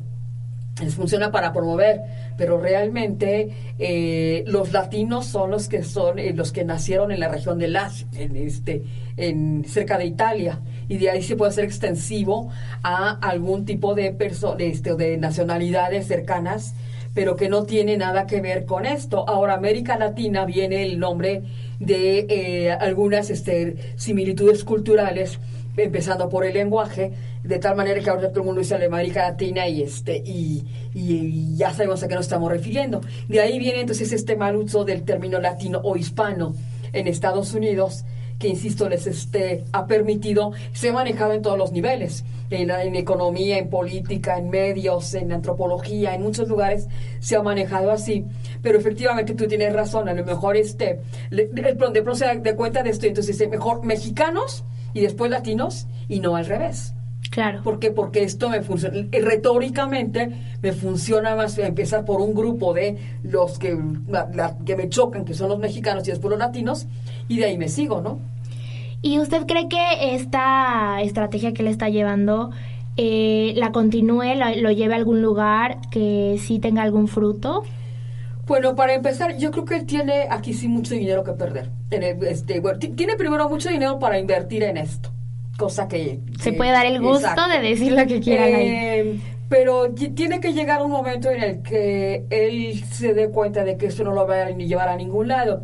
les 0.82 0.94
funciona 0.94 1.30
para 1.30 1.52
promover, 1.52 2.00
pero 2.36 2.58
realmente 2.58 3.50
eh, 3.78 4.44
los 4.46 4.72
latinos 4.72 5.26
son 5.26 5.50
los 5.50 5.68
que 5.68 5.84
son 5.84 6.18
eh, 6.18 6.32
los 6.32 6.50
que 6.50 6.64
nacieron 6.64 7.12
en 7.12 7.20
la 7.20 7.28
región 7.28 7.58
de 7.58 7.68
Lazio, 7.68 8.08
en 8.14 8.36
este, 8.36 8.82
en 9.16 9.64
cerca 9.66 9.98
de 9.98 10.06
Italia, 10.06 10.60
y 10.88 10.98
de 10.98 11.10
ahí 11.10 11.22
se 11.22 11.36
puede 11.36 11.50
hacer 11.50 11.64
extensivo 11.64 12.50
a 12.82 13.10
algún 13.10 13.64
tipo 13.64 13.94
de 13.94 14.12
perso- 14.16 14.56
de, 14.56 14.68
este, 14.68 14.94
de 14.94 15.16
nacionalidades 15.16 16.06
cercanas, 16.06 16.74
pero 17.14 17.36
que 17.36 17.48
no 17.48 17.64
tiene 17.64 17.96
nada 17.96 18.26
que 18.26 18.40
ver 18.40 18.64
con 18.64 18.86
esto. 18.86 19.28
Ahora 19.28 19.54
América 19.54 19.96
Latina 19.96 20.44
viene 20.44 20.82
el 20.84 20.98
nombre 20.98 21.42
de 21.78 22.26
eh, 22.28 22.72
algunas 22.72 23.30
este, 23.30 23.76
similitudes 23.96 24.64
culturales 24.64 25.38
empezando 25.76 26.28
por 26.28 26.44
el 26.44 26.54
lenguaje, 26.54 27.12
de 27.42 27.58
tal 27.58 27.74
manera 27.76 28.00
que 28.00 28.08
ahora 28.08 28.28
todo 28.30 28.40
el 28.40 28.46
mundo 28.46 28.60
dice 28.60 28.76
América 28.76 29.28
Latina 29.30 29.66
y 29.68 29.82
este 29.82 30.22
y, 30.24 30.64
y- 30.94 31.14
y 31.52 31.56
ya 31.56 31.72
sabemos 31.72 32.02
a 32.02 32.08
qué 32.08 32.14
nos 32.14 32.26
estamos 32.26 32.50
refiriendo. 32.50 33.00
De 33.28 33.40
ahí 33.40 33.58
viene 33.58 33.80
entonces 33.80 34.12
este 34.12 34.36
mal 34.36 34.54
uso 34.56 34.84
del 34.84 35.02
término 35.02 35.40
latino 35.40 35.80
o 35.82 35.96
hispano 35.96 36.54
en 36.92 37.08
Estados 37.08 37.54
Unidos, 37.54 38.04
que 38.44 38.50
insisto 38.50 38.90
les 38.90 39.06
este 39.06 39.64
ha 39.72 39.86
permitido 39.86 40.52
se 40.74 40.90
ha 40.90 40.92
manejado 40.92 41.32
en 41.32 41.40
todos 41.40 41.56
los 41.56 41.72
niveles, 41.72 42.24
en, 42.50 42.70
en 42.70 42.94
economía, 42.94 43.56
en 43.56 43.70
política, 43.70 44.36
en 44.36 44.50
medios, 44.50 45.14
en 45.14 45.32
antropología, 45.32 46.14
en 46.14 46.20
muchos 46.22 46.46
lugares 46.46 46.88
se 47.20 47.36
ha 47.36 47.42
manejado 47.42 47.90
así. 47.90 48.26
Pero 48.60 48.76
efectivamente 48.78 49.32
tú 49.34 49.46
tienes 49.46 49.72
razón, 49.72 50.10
a 50.10 50.12
lo 50.12 50.24
mejor 50.26 50.58
este 50.58 51.00
le- 51.30 51.46
de, 51.46 51.62
de 51.72 51.74
pronto 52.02 52.14
se 52.14 52.26
da 52.26 52.54
cuenta 52.54 52.82
de 52.82 52.90
esto, 52.90 53.06
entonces 53.06 53.38
dice 53.38 53.48
mejor 53.50 53.82
mexicanos 53.82 54.62
y 54.92 55.00
después 55.00 55.30
latinos 55.30 55.86
y 56.06 56.20
no 56.20 56.36
al 56.36 56.44
revés. 56.44 56.92
Claro. 57.30 57.62
¿Por 57.64 57.78
qué? 57.80 57.90
Porque 57.90 58.22
esto 58.22 58.50
me 58.50 58.60
funciona, 58.62 58.98
eh, 59.10 59.20
retóricamente 59.22 60.30
me 60.62 60.72
funciona 60.72 61.34
más 61.34 61.56
empezar 61.58 62.04
por 62.04 62.20
un 62.20 62.34
grupo 62.34 62.74
de 62.74 62.96
los 63.22 63.58
que, 63.58 63.76
la- 64.06 64.28
la- 64.34 64.56
que 64.66 64.76
me 64.76 64.88
chocan, 64.90 65.24
que 65.24 65.32
son 65.34 65.48
los 65.48 65.58
mexicanos 65.58 66.06
y 66.06 66.10
después 66.10 66.30
los 66.30 66.38
latinos, 66.38 66.86
y 67.26 67.38
de 67.38 67.46
ahí 67.46 67.56
me 67.58 67.68
sigo, 67.68 68.02
¿no? 68.02 68.18
¿Y 69.04 69.18
usted 69.18 69.44
cree 69.46 69.68
que 69.68 70.14
esta 70.14 71.02
estrategia 71.02 71.52
que 71.52 71.62
le 71.62 71.68
está 71.70 71.90
llevando 71.90 72.50
eh, 72.96 73.52
la 73.56 73.70
continúe, 73.70 74.34
lo, 74.34 74.46
lo 74.62 74.70
lleve 74.70 74.94
a 74.94 74.96
algún 74.96 75.20
lugar 75.20 75.76
que 75.90 76.38
sí 76.40 76.58
tenga 76.58 76.80
algún 76.82 77.06
fruto? 77.06 77.64
Bueno, 78.46 78.74
para 78.74 78.94
empezar, 78.94 79.36
yo 79.36 79.50
creo 79.50 79.64
que 79.66 79.76
él 79.76 79.84
tiene 79.84 80.26
aquí 80.30 80.54
sí 80.54 80.68
mucho 80.68 80.94
dinero 80.94 81.22
que 81.22 81.32
perder. 81.32 81.70
Este, 81.90 82.60
bueno, 82.60 82.78
ti- 82.78 82.88
tiene 82.88 83.16
primero 83.16 83.46
mucho 83.48 83.68
dinero 83.68 83.98
para 83.98 84.18
invertir 84.18 84.62
en 84.62 84.76
esto, 84.78 85.10
cosa 85.58 85.86
que... 85.86 86.20
Se 86.40 86.52
que- 86.52 86.56
puede 86.56 86.70
dar 86.72 86.86
el 86.86 87.00
gusto 87.00 87.28
exacto. 87.28 87.48
de 87.48 87.60
decir 87.68 87.92
lo 87.92 88.06
que 88.06 88.20
quiera. 88.20 88.48
Eh, 88.48 89.18
pero 89.50 89.90
tiene 89.92 90.40
que 90.40 90.52
llegar 90.54 90.82
un 90.82 90.90
momento 90.90 91.30
en 91.30 91.42
el 91.42 91.62
que 91.62 92.24
él 92.30 92.82
se 92.90 93.12
dé 93.12 93.28
cuenta 93.28 93.64
de 93.64 93.76
que 93.76 93.86
esto 93.86 94.02
no 94.02 94.12
lo 94.12 94.26
va 94.26 94.46
a 94.46 94.50
ni 94.50 94.66
llevar 94.66 94.88
a 94.88 94.96
ningún 94.96 95.28
lado. 95.28 95.62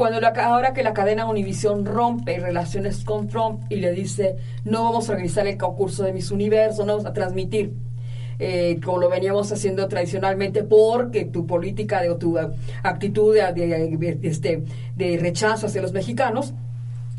Cuando 0.00 0.18
la, 0.18 0.28
ahora 0.28 0.72
que 0.72 0.82
la 0.82 0.94
cadena 0.94 1.26
Univision 1.26 1.84
rompe 1.84 2.38
relaciones 2.40 3.04
con 3.04 3.28
Trump 3.28 3.64
y 3.68 3.76
le 3.76 3.92
dice 3.92 4.36
no 4.64 4.82
vamos 4.84 5.10
a 5.10 5.12
organizar 5.12 5.46
el 5.46 5.58
concurso 5.58 6.04
de 6.04 6.14
Miss 6.14 6.30
Universo, 6.30 6.86
no 6.86 6.94
vamos 6.94 7.04
a 7.04 7.12
transmitir 7.12 7.74
eh, 8.38 8.80
como 8.82 8.96
lo 8.96 9.10
veníamos 9.10 9.52
haciendo 9.52 9.86
tradicionalmente 9.88 10.62
porque 10.62 11.26
tu 11.26 11.46
política 11.46 12.00
de, 12.00 12.08
o 12.08 12.16
tu 12.16 12.38
eh, 12.38 12.48
actitud 12.82 13.34
de- 13.34 13.52
de- 13.52 14.18
este, 14.22 14.62
de 14.96 15.18
rechazo 15.18 15.66
hacia 15.66 15.82
los 15.82 15.92
mexicanos 15.92 16.54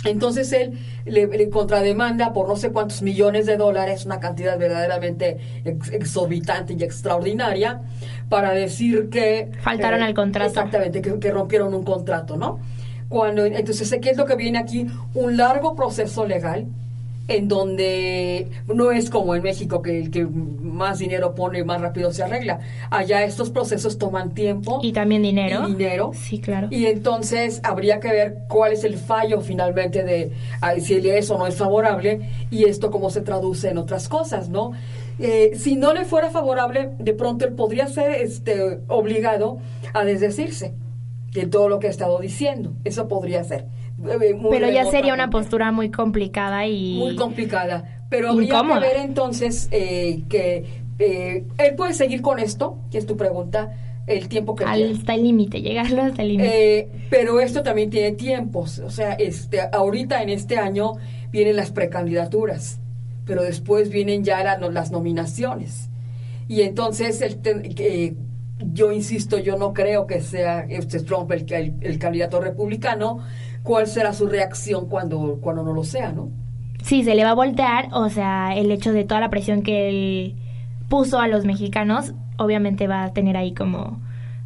entonces 0.04 0.52
él 0.54 0.80
le, 1.06 1.28
le 1.28 1.50
contrademanda 1.50 2.34
por 2.34 2.48
no 2.48 2.56
sé 2.56 2.72
cuántos 2.72 3.02
millones 3.02 3.46
de 3.46 3.58
dólares, 3.58 4.06
una 4.06 4.20
cantidad 4.20 4.58
verdaderamente 4.58 5.38
ex- 5.64 5.92
exorbitante 5.92 6.74
y 6.74 6.84
extraordinaria, 6.84 7.82
para 8.30 8.52
decir 8.52 9.10
que... 9.10 9.52
Faltaron 9.62 10.02
al 10.02 10.14
contrato. 10.14 10.50
Exactamente, 10.50 11.02
que, 11.02 11.20
que 11.20 11.32
rompieron 11.32 11.74
un 11.74 11.84
contrato, 11.84 12.38
¿no? 12.38 12.60
Cuando, 13.10 13.46
entonces, 13.46 13.94
¿qué 14.02 14.12
es 14.12 14.18
lo 14.18 14.26
que 14.26 14.36
viene 14.36 14.58
aquí? 14.58 14.88
Un 15.14 15.36
largo 15.38 15.76
proceso 15.76 16.26
legal 16.26 16.66
en 17.28 17.48
donde 17.48 18.50
no 18.68 18.92
es 18.92 19.10
como 19.10 19.36
en 19.36 19.44
México 19.44 19.82
que 19.82 19.98
el 20.00 20.12
que 20.12 20.26
más 20.26 21.00
dinero 21.00 21.34
pone 21.36 21.64
más 21.64 21.80
rápido 21.82 22.12
se 22.12 22.24
arregla. 22.24 22.60
Allá 22.90 23.24
estos 23.24 23.50
procesos 23.52 23.98
toman 23.98 24.34
tiempo 24.34 24.80
Y 24.84 24.92
también 24.92 25.22
dinero. 25.22 25.68
y 25.68 25.76
dinero. 25.76 26.12
Sí, 26.14 26.40
claro. 26.40 26.68
Y 26.72 26.88
entonces 26.88 27.62
habría 27.64 28.00
que 28.00 28.10
ver 28.10 28.38
cuál 28.50 28.74
es 28.74 28.84
el 28.84 28.98
fallo 28.98 29.42
finalmente 29.42 30.04
de 30.04 30.32
si 30.80 30.96
eso 31.10 31.38
no 31.38 31.48
es 31.48 31.56
favorable 31.56 32.22
y 32.50 32.66
esto 32.66 32.92
cómo 32.92 33.10
se 33.10 33.22
traduce 33.22 33.70
en 33.70 33.78
otras 33.78 34.10
cosas, 34.10 34.50
¿no? 34.50 34.72
Eh, 35.20 35.52
si 35.56 35.76
no 35.76 35.94
le 35.94 36.06
fuera 36.06 36.32
favorable, 36.32 36.90
de 36.98 37.14
pronto 37.14 37.46
él 37.46 37.54
podría 37.54 37.88
ser 37.88 38.12
este, 38.12 38.80
obligado 38.88 39.60
a 39.94 40.04
desdecirse 40.04 40.74
de 41.32 41.46
todo 41.46 41.70
lo 41.70 41.80
que 41.80 41.88
ha 41.88 41.92
estado 41.92 42.20
diciendo. 42.20 42.74
Eso 42.84 43.08
podría 43.08 43.44
ser. 43.44 43.66
Eh, 44.10 44.34
muy 44.34 44.52
Pero 44.52 44.70
ya 44.70 44.86
sería 44.86 45.14
una 45.14 45.30
postura 45.30 45.72
muy 45.72 45.90
complicada 45.92 46.66
y... 46.68 46.98
muy 46.98 47.16
complicada. 47.16 48.04
Pero 48.10 48.30
habría 48.30 48.48
Incómoda. 48.50 48.82
que 48.82 48.88
ver 48.88 48.98
entonces 48.98 49.68
eh, 49.72 50.24
que 50.30 50.66
eh, 51.00 51.46
él 51.58 51.76
puede 51.76 51.94
seguir 51.94 52.22
con 52.22 52.40
esto, 52.40 52.78
que 52.92 52.98
es 52.98 53.06
tu 53.06 53.16
pregunta, 53.18 53.74
el 54.08 54.28
tiempo 54.28 54.56
que. 54.56 54.66
Hasta 54.66 55.14
el 55.14 55.24
límite, 55.24 55.62
llegarlo 55.62 56.04
hasta 56.04 56.22
el 56.22 56.28
límite. 56.30 56.80
Eh, 56.80 56.88
pero 57.10 57.40
esto 57.40 57.64
también 57.64 57.90
tiene 57.90 58.12
tiempos. 58.12 58.80
O 58.80 58.90
sea, 58.90 59.14
este, 59.14 59.62
ahorita 59.72 60.22
en 60.22 60.30
este 60.30 60.58
año 60.58 60.94
vienen 61.32 61.56
las 61.56 61.72
precandidaturas, 61.72 62.80
pero 63.26 63.44
después 63.44 63.90
vienen 63.90 64.24
ya 64.24 64.44
la- 64.44 64.58
las 64.58 64.92
nominaciones. 64.92 65.90
Y 66.50 66.62
entonces, 66.64 67.22
el 67.22 67.38
yo 68.74 68.92
insisto, 68.92 69.40
yo 69.40 69.58
no 69.58 69.74
creo 69.74 70.06
que 70.06 70.22
sea 70.22 70.66
este 70.70 71.00
Trump 71.00 71.32
el, 71.32 71.52
el, 71.52 71.74
el 71.82 71.98
candidato 71.98 72.40
republicano. 72.42 73.20
¿Cuál 73.64 73.88
será 73.88 74.14
su 74.14 74.28
reacción 74.28 74.88
cuando, 74.88 75.40
cuando 75.42 75.64
no 75.64 75.74
lo 75.74 75.84
sea, 75.84 76.12
no? 76.12 76.30
Sí, 76.84 77.04
se 77.04 77.16
le 77.16 77.24
va 77.24 77.32
a 77.32 77.36
voltear, 77.36 77.90
o 77.94 78.10
sea, 78.10 78.56
el 78.56 78.72
hecho 78.72 78.92
de 78.92 79.04
toda 79.04 79.20
la 79.20 79.30
presión 79.30 79.62
que 79.62 79.90
él 79.90 80.36
puso 80.90 81.20
a 81.20 81.28
los 81.28 81.46
mexicanos, 81.46 82.14
obviamente 82.38 82.88
va 82.88 83.04
a 83.04 83.14
tener 83.14 83.38
ahí 83.38 83.54
como, 83.54 84.02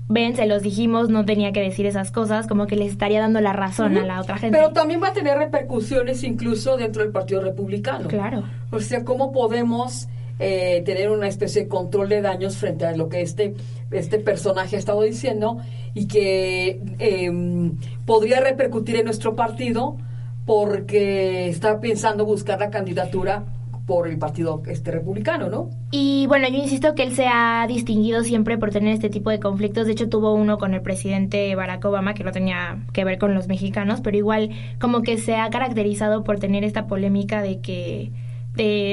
ven, 0.09 0.35
se 0.35 0.45
los 0.45 0.61
dijimos, 0.61 1.09
no 1.09 1.25
tenía 1.25 1.51
que 1.53 1.61
decir 1.61 1.85
esas 1.85 2.11
cosas, 2.11 2.45
como 2.47 2.67
que 2.67 2.75
les 2.75 2.91
estaría 2.91 3.21
dando 3.21 3.39
la 3.41 3.53
razón 3.53 3.97
a 3.97 4.05
la 4.05 4.21
otra 4.21 4.37
gente. 4.37 4.57
Pero 4.57 4.71
también 4.71 5.01
va 5.01 5.09
a 5.09 5.13
tener 5.13 5.37
repercusiones 5.37 6.23
incluso 6.23 6.77
dentro 6.77 7.03
del 7.03 7.11
Partido 7.11 7.41
Republicano. 7.41 8.07
Claro. 8.09 8.43
O 8.71 8.79
sea, 8.79 9.03
¿cómo 9.05 9.31
podemos 9.31 10.07
eh, 10.37 10.83
tener 10.85 11.09
una 11.09 11.27
especie 11.27 11.63
de 11.63 11.67
control 11.69 12.09
de 12.09 12.21
daños 12.21 12.57
frente 12.57 12.85
a 12.85 12.95
lo 12.95 13.07
que 13.07 13.21
este, 13.21 13.53
este 13.91 14.19
personaje 14.19 14.75
ha 14.75 14.79
estado 14.79 15.01
diciendo 15.01 15.59
y 15.95 16.07
que 16.07 16.81
eh, 16.99 17.71
podría 18.05 18.41
repercutir 18.41 18.97
en 18.97 19.05
nuestro 19.05 19.35
partido 19.35 19.97
porque 20.45 21.47
está 21.47 21.79
pensando 21.79 22.25
buscar 22.25 22.59
la 22.59 22.69
candidatura 22.69 23.45
por 23.87 24.07
el 24.07 24.17
partido 24.17 24.61
este 24.67 24.91
republicano, 24.91 25.47
¿no? 25.47 25.69
Y 25.91 26.25
bueno, 26.27 26.47
yo 26.49 26.57
insisto 26.57 26.95
que 26.95 27.03
él 27.03 27.15
se 27.15 27.27
ha 27.27 27.65
distinguido 27.67 28.23
siempre 28.23 28.57
por 28.57 28.71
tener 28.71 28.93
este 28.93 29.09
tipo 29.09 29.29
de 29.29 29.39
conflictos. 29.39 29.85
De 29.85 29.93
hecho, 29.93 30.09
tuvo 30.09 30.33
uno 30.33 30.57
con 30.57 30.73
el 30.73 30.81
presidente 30.81 31.53
Barack 31.55 31.85
Obama 31.85 32.13
que 32.13 32.23
no 32.23 32.31
tenía 32.31 32.79
que 32.93 33.05
ver 33.05 33.17
con 33.19 33.33
los 33.33 33.47
mexicanos, 33.47 34.01
pero 34.01 34.17
igual 34.17 34.49
como 34.81 35.01
que 35.01 35.17
se 35.17 35.35
ha 35.35 35.49
caracterizado 35.49 36.23
por 36.23 36.39
tener 36.39 36.63
esta 36.63 36.87
polémica 36.87 37.41
de 37.41 37.61
que 37.61 38.11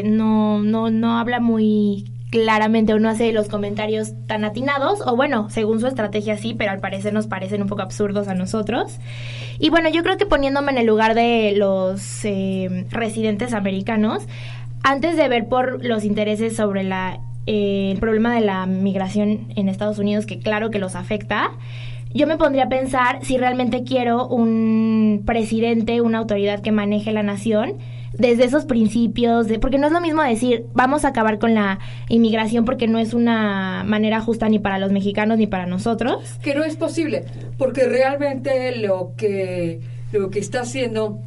no, 0.05 0.63
no, 0.63 0.91
no 0.91 1.19
habla 1.19 1.41
muy 1.41 2.13
claramente 2.33 2.95
o 2.95 2.99
no 2.99 3.11
hace 3.11 3.31
los 3.31 3.49
comentarios 3.49 4.15
tan 4.27 4.47
atinados, 4.47 5.03
o 5.07 5.15
bueno, 5.15 5.51
según 5.51 5.81
su 5.81 5.87
estrategia 5.87 6.39
sí, 6.39 6.55
pero 6.57 6.71
al 6.71 6.81
parecer 6.81 7.13
nos 7.13 7.27
parecen 7.27 7.61
un 7.61 7.69
poco 7.69 7.83
absurdos 7.83 8.27
a 8.27 8.35
nosotros. 8.35 8.97
Y 9.59 9.69
bueno, 9.69 9.91
yo 9.91 10.03
creo 10.03 10.17
que 10.17 10.25
poniéndome 10.25 10.73
en 10.73 10.79
el 10.79 10.87
lugar 10.87 11.15
de 11.15 11.53
los 11.55 12.25
eh, 12.25 12.87
residentes 12.89 13.53
americanos, 13.53 14.23
antes 14.83 15.19
de 15.19 15.29
ver 15.29 15.47
por 15.47 15.85
los 15.85 16.05
intereses 16.05 16.57
sobre 16.57 16.89
eh, 17.47 17.91
el 17.93 17.99
problema 17.99 18.35
de 18.35 18.41
la 18.41 18.65
migración 18.65 19.49
en 19.55 19.69
Estados 19.69 19.99
Unidos, 19.99 20.25
que 20.25 20.39
claro 20.39 20.71
que 20.71 20.79
los 20.79 20.97
afecta, 20.97 21.51
yo 22.15 22.27
me 22.27 22.39
pondría 22.39 22.65
a 22.65 22.69
pensar 22.71 23.23
si 23.23 23.37
realmente 23.37 23.85
quiero 23.85 24.27
un 24.27 25.23
presidente, 25.27 26.01
una 26.01 26.19
autoridad 26.19 26.63
que 26.63 26.73
maneje 26.73 27.13
la 27.13 27.23
nación 27.23 27.75
desde 28.19 28.45
esos 28.45 28.65
principios, 28.65 29.49
de, 29.49 29.59
porque 29.59 29.79
no 29.79 29.87
es 29.87 29.93
lo 29.93 30.01
mismo 30.01 30.23
decir 30.23 30.67
vamos 30.75 31.05
a 31.05 31.09
acabar 31.09 31.39
con 31.39 31.55
la 31.55 31.79
inmigración 32.09 32.65
porque 32.65 32.87
no 32.87 32.99
es 32.99 33.15
una 33.15 33.85
manera 33.87 34.21
justa 34.21 34.49
ni 34.49 34.59
para 34.59 34.79
los 34.79 34.93
mexicanos 34.93 35.39
ni 35.39 35.47
para 35.47 35.67
nosotros. 35.67 36.39
Que 36.43 36.55
no 36.55 36.65
es 36.65 36.77
posible, 36.77 37.25
porque 37.59 37.87
realmente 37.87 38.77
lo 38.77 39.13
que, 39.17 39.81
lo 40.13 40.31
que 40.31 40.39
está 40.39 40.63
haciendo 40.63 41.19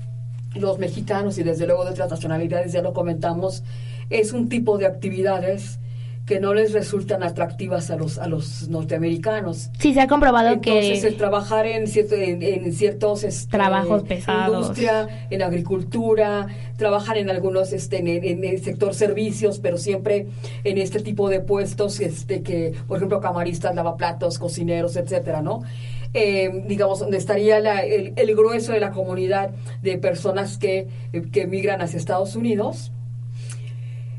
los 0.55 0.79
mexicanos 0.79 1.37
y 1.37 1.43
desde 1.43 1.65
luego 1.65 1.85
de 1.85 1.91
otras 1.91 2.09
nacionalidades, 2.09 2.71
ya 2.71 2.81
lo 2.81 2.93
comentamos, 2.93 3.63
es 4.09 4.31
un 4.33 4.49
tipo 4.49 4.77
de 4.77 4.85
actividades 4.85 5.79
que 6.25 6.39
no 6.39 6.55
les 6.55 6.73
resultan 6.73 7.21
atractivas 7.21 7.91
a 7.91 7.95
los 7.97 8.17
a 8.17 8.27
los 8.27 8.67
norteamericanos. 8.67 9.69
Sí, 9.77 9.93
se 9.93 10.01
ha 10.01 10.07
comprobado 10.07 10.49
Entonces, 10.53 11.01
que 11.01 11.07
el 11.09 11.17
trabajar 11.17 11.67
en, 11.67 11.87
cierto, 11.87 12.15
en, 12.15 12.41
en 12.41 12.73
ciertos 12.73 13.23
este, 13.23 13.51
Trabajos 13.51 14.03
pesados. 14.03 14.61
industria, 14.61 15.27
en 15.29 15.43
agricultura, 15.43 16.47
trabajan 16.77 17.17
en 17.17 17.29
algunos 17.29 17.73
este, 17.73 17.97
en, 17.99 18.07
en 18.07 18.43
el 18.43 18.63
sector 18.63 18.95
servicios, 18.95 19.59
pero 19.59 19.77
siempre 19.77 20.27
en 20.63 20.77
este 20.79 20.99
tipo 20.99 21.29
de 21.29 21.41
puestos, 21.41 21.99
este 21.99 22.41
que, 22.41 22.73
por 22.87 22.97
ejemplo, 22.97 23.21
camaristas, 23.21 23.75
lavaplatos, 23.75 24.39
cocineros, 24.39 24.95
etcétera, 24.95 25.41
¿no? 25.43 25.61
Eh, 26.13 26.63
digamos, 26.67 26.99
donde 26.99 27.17
estaría 27.17 27.59
la- 27.59 27.81
el, 27.83 28.13
el 28.15 28.35
grueso 28.35 28.71
de 28.71 28.79
la 28.79 28.91
comunidad 28.91 29.51
de 29.83 29.97
personas 29.97 30.57
que, 30.57 30.87
que 31.31 31.41
emigran 31.41 31.81
hacia 31.81 31.97
Estados 31.97 32.35
Unidos. 32.35 32.91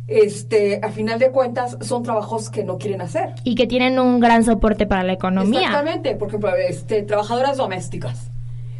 Este, 0.09 0.81
a 0.83 0.91
final 0.91 1.19
de 1.19 1.31
cuentas, 1.31 1.77
son 1.81 2.05
trabajos 2.05 2.49
que 2.49 2.63
no 2.63 2.79
quieren 2.79 3.01
hacer. 3.01 3.35
y 3.43 3.57
que 3.57 3.67
tienen 3.67 3.99
un 3.99 4.21
gran 4.21 4.45
soporte 4.45 4.87
para 4.87 5.03
la 5.03 5.13
economía. 5.13 5.61
Exactamente, 5.61 6.15
por 6.15 6.29
ejemplo, 6.29 6.55
este, 6.55 7.03
trabajadoras 7.03 7.57
domésticas. 7.57 8.31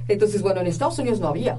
Entonces, 0.09 0.41
bueno, 0.43 0.61
en 0.61 0.69
Estados 0.69 0.99
Unidos 0.99 1.21
no 1.21 1.29
había. 1.29 1.59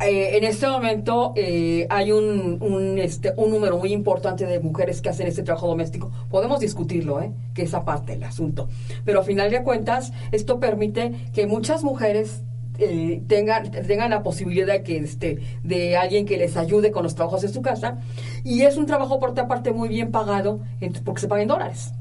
Eh, 0.00 0.36
en 0.36 0.44
este 0.44 0.66
momento 0.66 1.32
eh, 1.36 1.86
hay 1.88 2.10
un, 2.10 2.58
un, 2.60 2.98
este, 2.98 3.32
un 3.36 3.50
número 3.50 3.78
muy 3.78 3.92
importante 3.92 4.44
de 4.44 4.58
mujeres 4.58 5.00
que 5.00 5.08
hacen 5.08 5.28
este 5.28 5.44
trabajo 5.44 5.68
doméstico. 5.68 6.10
Podemos 6.30 6.58
discutirlo, 6.58 7.22
¿eh? 7.22 7.32
que 7.54 7.62
es 7.62 7.74
aparte 7.74 8.14
el 8.14 8.24
asunto. 8.24 8.68
Pero 9.04 9.20
a 9.20 9.22
final 9.22 9.52
de 9.52 9.62
cuentas, 9.62 10.12
esto 10.32 10.58
permite 10.58 11.12
que 11.32 11.46
muchas 11.46 11.84
mujeres 11.84 12.42
eh, 12.78 13.22
tengan, 13.28 13.70
tengan 13.70 14.10
la 14.10 14.22
posibilidad 14.22 14.66
de, 14.66 14.82
que, 14.82 14.96
este, 14.96 15.38
de 15.62 15.96
alguien 15.96 16.26
que 16.26 16.36
les 16.36 16.56
ayude 16.56 16.90
con 16.90 17.02
los 17.04 17.14
trabajos 17.14 17.42
de 17.42 17.48
su 17.48 17.62
casa. 17.62 17.98
Y 18.42 18.62
es 18.62 18.76
un 18.76 18.86
trabajo, 18.86 19.20
por 19.20 19.30
otra 19.30 19.46
parte, 19.46 19.72
muy 19.72 19.88
bien 19.88 20.10
pagado 20.10 20.60
porque 21.04 21.20
se 21.20 21.28
paga 21.28 21.42
en 21.42 21.48
dólares. 21.48 21.92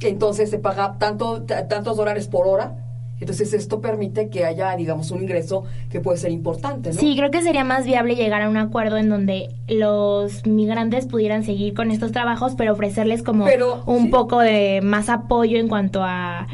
Entonces 0.00 0.50
se 0.50 0.58
paga 0.58 0.98
tanto, 0.98 1.42
tantos 1.42 1.96
dólares 1.96 2.28
por 2.28 2.46
hora. 2.46 2.76
Entonces 3.20 3.54
esto 3.54 3.80
permite 3.80 4.30
que 4.30 4.44
haya, 4.44 4.74
digamos, 4.74 5.12
un 5.12 5.22
ingreso 5.22 5.62
que 5.88 6.00
puede 6.00 6.18
ser 6.18 6.32
importante, 6.32 6.90
¿no? 6.92 6.98
Sí, 6.98 7.14
creo 7.16 7.30
que 7.30 7.40
sería 7.40 7.62
más 7.62 7.86
viable 7.86 8.16
llegar 8.16 8.42
a 8.42 8.48
un 8.48 8.56
acuerdo 8.56 8.96
en 8.96 9.08
donde 9.08 9.54
los 9.68 10.44
migrantes 10.44 11.06
pudieran 11.06 11.44
seguir 11.44 11.72
con 11.72 11.92
estos 11.92 12.10
trabajos, 12.10 12.54
pero 12.56 12.72
ofrecerles 12.72 13.22
como 13.22 13.44
Pero, 13.44 13.84
un 13.86 14.06
sí. 14.06 14.08
poco 14.08 14.40
de 14.40 14.80
más 14.82 15.08
apoyo 15.08 15.58
en 15.58 15.68
cuanto 15.68 16.02
a 16.02 16.48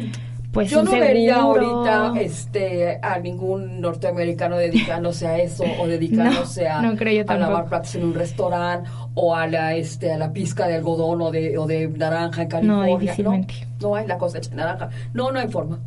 pues 0.59 0.71
Yo 0.71 0.83
no 0.83 0.91
vería 0.91 1.37
ahorita 1.37 2.15
este, 2.21 2.99
a 3.01 3.19
ningún 3.21 3.81
norteamericano 3.81 4.57
dedicándose 4.57 5.27
a 5.29 5.39
eso 5.39 5.63
o 5.81 5.87
dedicándose 5.87 6.67
a, 6.67 6.83
no 6.83 6.97
creo 6.97 7.23
yo 7.25 7.31
a 7.33 7.37
lavar 7.37 7.67
platos 7.67 7.95
en 7.95 8.05
un 8.05 8.15
restaurante 8.15 8.91
o 9.15 9.37
a 9.37 9.47
la 9.47 9.77
este 9.77 10.13
a 10.13 10.19
la 10.19 10.33
pizca 10.33 10.67
de 10.67 10.75
algodón 10.75 11.23
o 11.23 11.31
de, 11.31 11.57
o 11.59 11.67
de 11.69 11.87
naranja 11.87 12.43
en 12.43 12.49
California. 12.49 12.99
difícilmente. 12.99 13.55
No, 13.81 13.95
hay 13.95 14.09
la 14.09 14.19
cosecha 14.19 14.51
de 14.51 14.57
naranja. 14.57 14.91
No, 15.15 15.31
no 15.31 15.39
hay 15.39 15.47
forma. 15.47 15.79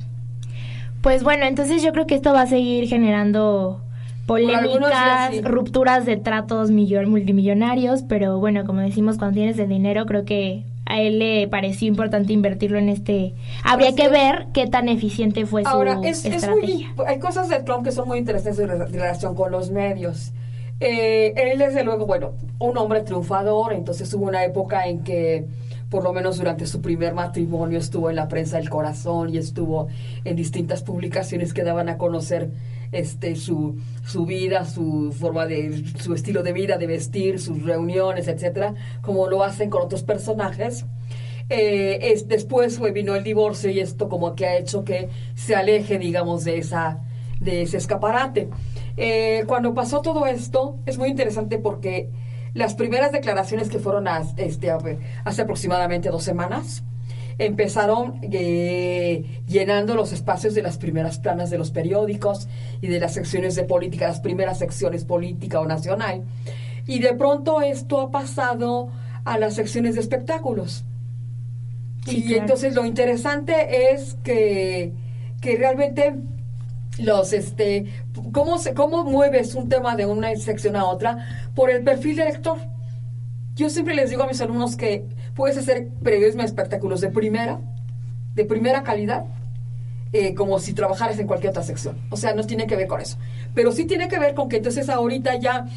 Pues 1.02 1.24
bueno, 1.24 1.46
entonces 1.46 1.84
yo 1.84 1.92
creo 1.92 2.08
que 2.08 2.16
esto 2.16 2.32
va 2.32 2.44
a 2.44 2.48
seguir 2.48 2.88
generando 2.88 3.82
días 3.82 4.62
polémicas, 4.62 5.32
sí. 5.32 5.42
rupturas 5.42 6.06
de 6.06 6.16
tratos 6.16 6.72
millo- 6.72 7.06
multimillonarios, 7.06 8.04
pero 8.04 8.40
bueno, 8.40 8.66
como 8.66 8.80
decimos, 8.80 9.18
cuando 9.18 9.36
tienes 9.36 9.60
el 9.60 9.68
dinero, 9.68 10.06
creo 10.06 10.24
que 10.24 10.64
a 10.92 11.02
él 11.02 11.20
le 11.20 11.48
pareció 11.48 11.88
importante 11.88 12.34
invertirlo 12.34 12.78
en 12.78 12.90
este. 12.90 13.34
Habría 13.64 13.88
Así 13.90 13.96
que 13.96 14.04
es. 14.06 14.12
ver 14.12 14.48
qué 14.54 14.68
tan 14.68 14.90
eficiente 14.90 15.46
fue 15.46 15.64
Ahora, 15.66 15.96
su 15.96 16.04
es, 16.04 16.26
es 16.26 16.36
estrategia. 16.36 16.94
muy, 16.96 17.06
hay 17.08 17.20
cosas 17.20 17.50
de 17.50 17.60
Trump 17.64 17.84
que 17.84 17.92
son 17.92 18.08
muy 18.08 18.18
interesantes 18.20 18.60
en 18.60 18.68
re- 18.70 18.86
relación 18.88 19.36
con 19.36 19.52
los 19.52 19.72
medios. 19.72 20.34
Eh, 20.80 21.34
él, 21.36 21.60
desde 21.60 21.84
luego, 21.84 22.06
bueno, 22.06 22.34
un 22.60 22.78
hombre 22.78 23.02
triunfador, 23.02 23.74
entonces 23.74 24.12
hubo 24.14 24.26
una 24.26 24.44
época 24.44 24.88
en 24.88 25.04
que, 25.04 25.46
por 25.90 26.04
lo 26.04 26.12
menos 26.12 26.38
durante 26.38 26.66
su 26.66 26.82
primer 26.82 27.14
matrimonio, 27.14 27.78
estuvo 27.78 28.10
en 28.10 28.16
la 28.16 28.28
prensa 28.28 28.58
del 28.58 28.70
corazón 28.70 29.30
y 29.30 29.38
estuvo 29.38 29.88
en 30.26 30.36
distintas 30.36 30.82
publicaciones 30.82 31.54
que 31.54 31.64
daban 31.64 31.88
a 31.90 31.98
conocer 31.98 32.50
este 32.92 33.36
su, 33.36 33.78
su 34.06 34.26
vida, 34.26 34.66
su 34.66 35.16
forma 35.18 35.46
de, 35.46 35.84
su 36.00 36.14
estilo 36.14 36.44
de 36.44 36.54
vida, 36.54 36.78
de 36.78 36.88
vestir, 36.88 37.40
sus 37.40 37.64
reuniones, 37.64 38.28
etcétera, 38.28 38.74
como 39.02 39.28
lo 39.28 39.44
hacen 39.44 39.70
con 39.70 39.82
otros 39.84 40.04
personajes. 40.04 40.86
Eh, 41.50 42.12
es, 42.14 42.28
después 42.28 42.80
vino 42.94 43.16
el 43.16 43.24
divorcio 43.24 43.70
y 43.70 43.80
esto 43.80 44.08
como 44.08 44.36
que 44.36 44.46
ha 44.46 44.58
hecho 44.58 44.86
que 44.86 45.10
se 45.36 45.56
aleje, 45.56 45.98
digamos, 46.00 46.44
de 46.46 46.58
esa 46.58 47.02
de 47.42 47.64
ese 47.64 47.78
escaparate. 47.78 48.50
Eh, 48.98 49.46
cuando 49.48 49.74
pasó 49.74 50.02
todo 50.02 50.28
esto, 50.28 50.78
es 50.86 51.00
muy 51.00 51.10
interesante 51.10 51.58
porque 51.58 52.10
las 52.54 52.76
primeras 52.76 53.12
declaraciones 53.12 53.68
que 53.70 53.80
fueron 53.80 54.08
a- 54.08 54.22
este, 54.38 54.70
a- 54.70 54.78
hace 55.26 55.42
aproximadamente 55.42 56.10
dos 56.10 56.24
semanas, 56.24 56.84
empezaron 57.46 58.20
eh, 58.22 59.42
llenando 59.48 59.96
los 59.96 60.12
espacios 60.12 60.54
de 60.54 60.62
las 60.62 60.78
primeras 60.78 61.18
planas 61.18 61.50
de 61.50 61.58
los 61.58 61.72
periódicos 61.72 62.48
y 62.82 62.88
de 62.88 63.00
las 63.00 63.16
secciones 63.16 63.56
de 63.56 63.64
política, 63.64 64.08
las 64.08 64.20
primeras 64.20 64.60
secciones 64.60 65.06
política 65.06 65.60
o 65.60 65.66
nacional. 65.66 66.24
Y 66.86 67.00
de 67.00 67.14
pronto 67.14 67.62
esto 67.62 68.00
ha 68.00 68.12
pasado 68.12 68.90
a 69.26 69.40
las 69.40 69.56
secciones 69.56 69.96
de 69.96 70.02
espectáculos. 70.02 70.86
Sí, 72.06 72.18
y 72.18 72.22
claro. 72.24 72.42
entonces 72.42 72.76
lo 72.76 72.86
interesante 72.86 73.92
es 73.94 74.18
que, 74.24 74.94
que 75.42 75.56
realmente 75.56 76.16
los 77.00 77.34
este 77.34 77.86
cómo 78.32 78.58
se, 78.58 78.74
cómo 78.74 79.04
mueves 79.04 79.56
un 79.56 79.70
tema 79.70 79.96
de 79.96 80.06
una 80.06 80.36
sección 80.36 80.76
a 80.76 80.86
otra 80.86 81.48
por 81.56 81.70
el 81.72 81.84
perfil 81.84 82.18
del 82.18 82.28
lector 82.28 82.58
Yo 83.56 83.70
siempre 83.70 83.96
les 83.96 84.10
digo 84.10 84.24
a 84.24 84.28
mis 84.28 84.42
alumnos 84.42 84.76
que 84.76 85.06
puedes 85.36 85.58
hacer 85.58 85.90
periodismo 86.04 86.42
de 86.42 86.48
espectáculos 86.48 87.02
de 87.02 87.10
primera, 87.10 87.60
de 88.36 88.46
primera 88.46 88.84
calidad, 88.84 89.26
eh, 90.14 90.34
como 90.34 90.60
si 90.60 90.74
trabajaras 90.74 91.18
en 91.20 91.28
cualquier 91.28 91.52
otra 91.52 91.64
sección. 91.64 91.98
O 92.10 92.18
sea, 92.18 92.34
no 92.34 92.44
tiene 92.44 92.68
que 92.68 92.76
ver 92.76 92.88
con 92.88 93.00
eso. 93.00 93.18
Pero 93.56 93.72
sí 93.72 93.86
tiene 93.86 94.10
que 94.10 94.20
ver 94.20 94.34
con 94.34 94.50
que 94.50 94.58
entonces 94.58 94.90
ahorita 94.90 95.38
ya, 95.38 95.68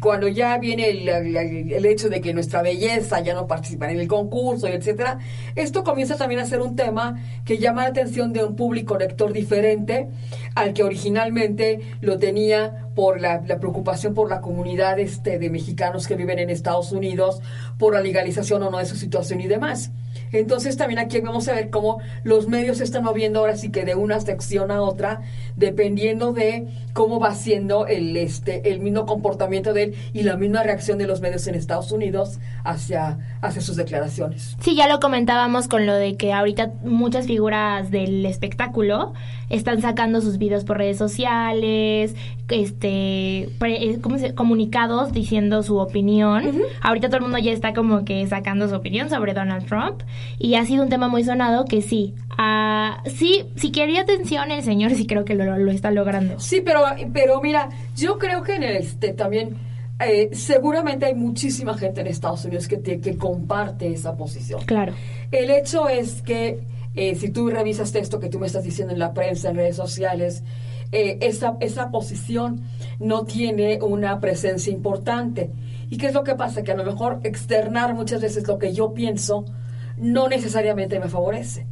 cuando 0.00 0.28
ya 0.28 0.56
viene 0.58 0.88
el, 0.88 1.86
hecho 1.86 2.08
de 2.08 2.20
que 2.20 2.32
nuestra 2.32 2.62
belleza 2.62 3.20
ya 3.20 3.34
no 3.34 3.46
participa 3.46 3.90
en 3.90 4.00
el 4.00 4.08
concurso, 4.08 4.66
etcétera, 4.66 5.18
esto 5.54 5.84
comienza 5.84 6.16
también 6.16 6.40
a 6.40 6.46
ser 6.46 6.62
un 6.62 6.74
tema 6.74 7.22
que 7.44 7.58
llama 7.58 7.82
la 7.82 7.88
atención 7.90 8.32
de 8.32 8.42
un 8.42 8.56
público 8.56 8.96
lector 8.96 9.32
diferente 9.32 10.08
al 10.54 10.72
que 10.72 10.82
originalmente 10.82 11.80
lo 12.00 12.18
tenía 12.18 12.88
por 12.94 13.20
la, 13.20 13.42
la 13.46 13.60
preocupación 13.60 14.14
por 14.14 14.30
la 14.30 14.40
comunidad 14.40 14.98
este, 14.98 15.38
de 15.38 15.50
mexicanos 15.50 16.06
que 16.06 16.16
viven 16.16 16.38
en 16.38 16.48
Estados 16.48 16.92
Unidos, 16.92 17.42
por 17.78 17.92
la 17.92 18.00
legalización 18.00 18.62
o 18.62 18.70
no 18.70 18.78
de 18.78 18.86
su 18.86 18.96
situación 18.96 19.40
y 19.42 19.48
demás. 19.48 19.90
Entonces 20.32 20.76
también 20.76 20.98
aquí 20.98 21.20
vamos 21.20 21.48
a 21.48 21.54
ver 21.54 21.70
cómo 21.70 22.00
los 22.24 22.48
medios 22.48 22.78
se 22.78 22.84
están 22.84 23.04
moviendo 23.04 23.40
ahora 23.40 23.56
sí 23.56 23.70
que 23.70 23.84
de 23.84 23.94
una 23.94 24.20
sección 24.20 24.70
a 24.70 24.82
otra, 24.82 25.22
dependiendo 25.56 26.32
de 26.32 26.68
cómo 26.92 27.20
va 27.20 27.34
siendo 27.34 27.86
el, 27.86 28.16
este, 28.16 28.70
el 28.70 28.80
mismo 28.80 29.06
comportamiento 29.06 29.72
de 29.72 29.82
él 29.84 29.94
y 30.12 30.22
la 30.22 30.36
misma 30.36 30.62
reacción 30.62 30.98
de 30.98 31.06
los 31.06 31.20
medios 31.20 31.46
en 31.46 31.54
Estados 31.54 31.92
Unidos 31.92 32.38
hacia, 32.64 33.18
hacia 33.42 33.62
sus 33.62 33.76
declaraciones. 33.76 34.56
Sí, 34.60 34.74
ya 34.76 34.86
lo 34.88 35.00
comentábamos 35.00 35.66
con 35.68 35.86
lo 35.86 35.94
de 35.94 36.16
que 36.16 36.32
ahorita 36.32 36.72
muchas 36.84 37.26
figuras 37.26 37.90
del 37.90 38.26
espectáculo 38.26 39.14
están 39.48 39.80
sacando 39.80 40.20
sus 40.20 40.38
videos 40.38 40.64
por 40.64 40.78
redes 40.78 40.98
sociales, 40.98 42.14
este, 42.48 43.48
pre- 43.58 43.82
eh, 43.84 43.98
¿cómo 44.00 44.18
se- 44.18 44.34
comunicados 44.34 45.12
diciendo 45.12 45.62
su 45.62 45.78
opinión. 45.78 46.60
Ahorita 46.82 47.08
todo 47.08 47.16
el 47.18 47.22
mundo 47.22 47.38
ya 47.38 47.52
está 47.52 47.72
como 47.72 48.04
que 48.04 48.26
sacando 48.26 48.68
su 48.68 48.74
opinión 48.74 49.08
sobre 49.10 49.34
Donald 49.34 49.66
Trump 49.66 50.02
y 50.38 50.54
ha 50.54 50.64
sido 50.64 50.82
un 50.84 50.88
tema 50.88 51.08
muy 51.08 51.24
sonado 51.24 51.64
que 51.64 51.82
sí, 51.82 52.14
ah, 52.38 53.02
sí, 53.06 53.44
si 53.56 53.72
quería 53.72 54.02
atención 54.02 54.50
el 54.50 54.62
señor 54.62 54.92
sí 54.92 55.06
creo 55.06 55.24
que 55.24 55.34
lo, 55.34 55.56
lo 55.58 55.70
está 55.72 55.90
logrando. 55.90 56.38
Sí, 56.38 56.60
pero, 56.64 56.82
pero 57.12 57.40
mira, 57.40 57.68
yo 57.96 58.18
creo 58.18 58.42
que 58.42 58.56
en 58.56 58.62
este 58.64 59.12
también 59.14 59.56
eh, 60.00 60.30
seguramente 60.32 61.06
hay 61.06 61.14
muchísima 61.14 61.76
gente 61.76 62.00
en 62.00 62.06
Estados 62.06 62.44
Unidos 62.44 62.66
que, 62.68 62.76
te- 62.78 63.00
que 63.00 63.16
comparte 63.16 63.92
esa 63.92 64.16
posición. 64.16 64.62
Claro. 64.64 64.94
El 65.30 65.50
hecho 65.50 65.88
es 65.88 66.22
que 66.22 66.60
eh, 66.94 67.14
si 67.14 67.28
tú 67.30 67.48
revisas 67.50 67.94
esto 67.94 68.18
que 68.18 68.28
tú 68.28 68.38
me 68.38 68.46
estás 68.46 68.64
diciendo 68.64 68.92
en 68.92 68.98
la 68.98 69.12
prensa, 69.14 69.50
en 69.50 69.56
redes 69.56 69.76
sociales, 69.76 70.42
eh, 70.92 71.18
esa, 71.20 71.56
esa 71.60 71.90
posición 71.90 72.62
no 72.98 73.24
tiene 73.24 73.78
una 73.82 74.18
presencia 74.20 74.72
importante. 74.72 75.50
¿Y 75.88 75.98
qué 75.98 76.06
es 76.06 76.14
lo 76.14 76.24
que 76.24 76.34
pasa? 76.34 76.62
Que 76.62 76.72
a 76.72 76.76
lo 76.76 76.84
mejor 76.84 77.20
externar 77.22 77.94
muchas 77.94 78.20
veces 78.20 78.46
lo 78.48 78.58
que 78.58 78.72
yo 78.72 78.92
pienso 78.94 79.44
no 79.98 80.28
necesariamente 80.28 80.98
me 80.98 81.08
favorece 81.08 81.66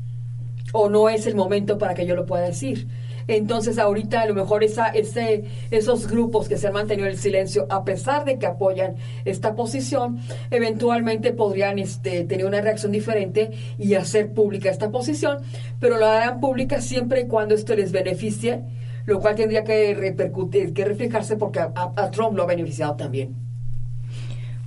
o 0.72 0.88
no 0.88 1.08
es 1.08 1.26
el 1.26 1.34
momento 1.34 1.78
para 1.78 1.94
que 1.94 2.04
yo 2.06 2.14
lo 2.14 2.26
pueda 2.26 2.44
decir. 2.44 2.88
Entonces 3.28 3.78
ahorita 3.78 4.22
a 4.22 4.26
lo 4.26 4.34
mejor 4.34 4.64
esa, 4.64 4.88
ese, 4.88 5.44
esos 5.70 6.08
grupos 6.08 6.48
que 6.48 6.56
se 6.56 6.66
han 6.66 6.72
mantenido 6.72 7.06
en 7.06 7.12
el 7.12 7.18
silencio, 7.18 7.66
a 7.68 7.84
pesar 7.84 8.24
de 8.24 8.38
que 8.38 8.46
apoyan 8.46 8.96
esta 9.24 9.54
posición, 9.54 10.18
eventualmente 10.50 11.32
podrían 11.32 11.78
este, 11.78 12.24
tener 12.24 12.46
una 12.46 12.62
reacción 12.62 12.90
diferente 12.90 13.50
y 13.78 13.94
hacer 13.94 14.32
pública 14.32 14.70
esta 14.70 14.90
posición, 14.90 15.38
pero 15.78 15.98
la 15.98 16.22
harán 16.22 16.40
pública 16.40 16.80
siempre 16.80 17.20
y 17.20 17.26
cuando 17.26 17.54
esto 17.54 17.74
les 17.76 17.92
beneficie, 17.92 18.62
lo 19.04 19.20
cual 19.20 19.34
tendría 19.34 19.62
que 19.62 19.94
repercutir, 19.94 20.72
que 20.72 20.84
reflejarse 20.84 21.36
porque 21.36 21.60
a, 21.60 22.10
Trump 22.10 22.36
lo 22.36 22.42
ha 22.42 22.46
beneficiado 22.46 22.96
también. 22.96 23.47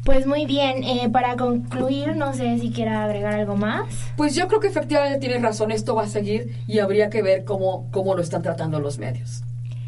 Pues 0.03 0.25
muy 0.25 0.47
bien, 0.47 0.83
eh, 0.83 1.09
para 1.11 1.35
concluir, 1.35 2.15
no 2.15 2.33
sé 2.33 2.57
si 2.57 2.71
quiera 2.71 3.03
agregar 3.03 3.35
algo 3.35 3.55
más. 3.55 3.85
Pues 4.17 4.35
yo 4.35 4.47
creo 4.47 4.59
que 4.59 4.67
efectivamente 4.67 5.19
tienes 5.19 5.43
razón, 5.43 5.71
esto 5.71 5.93
va 5.93 6.03
a 6.03 6.07
seguir 6.07 6.55
y 6.67 6.79
habría 6.79 7.11
que 7.11 7.21
ver 7.21 7.43
cómo, 7.43 7.87
cómo 7.91 8.15
lo 8.15 8.21
están 8.21 8.41
tratando 8.41 8.79
los 8.79 8.97
medios. 8.97 9.43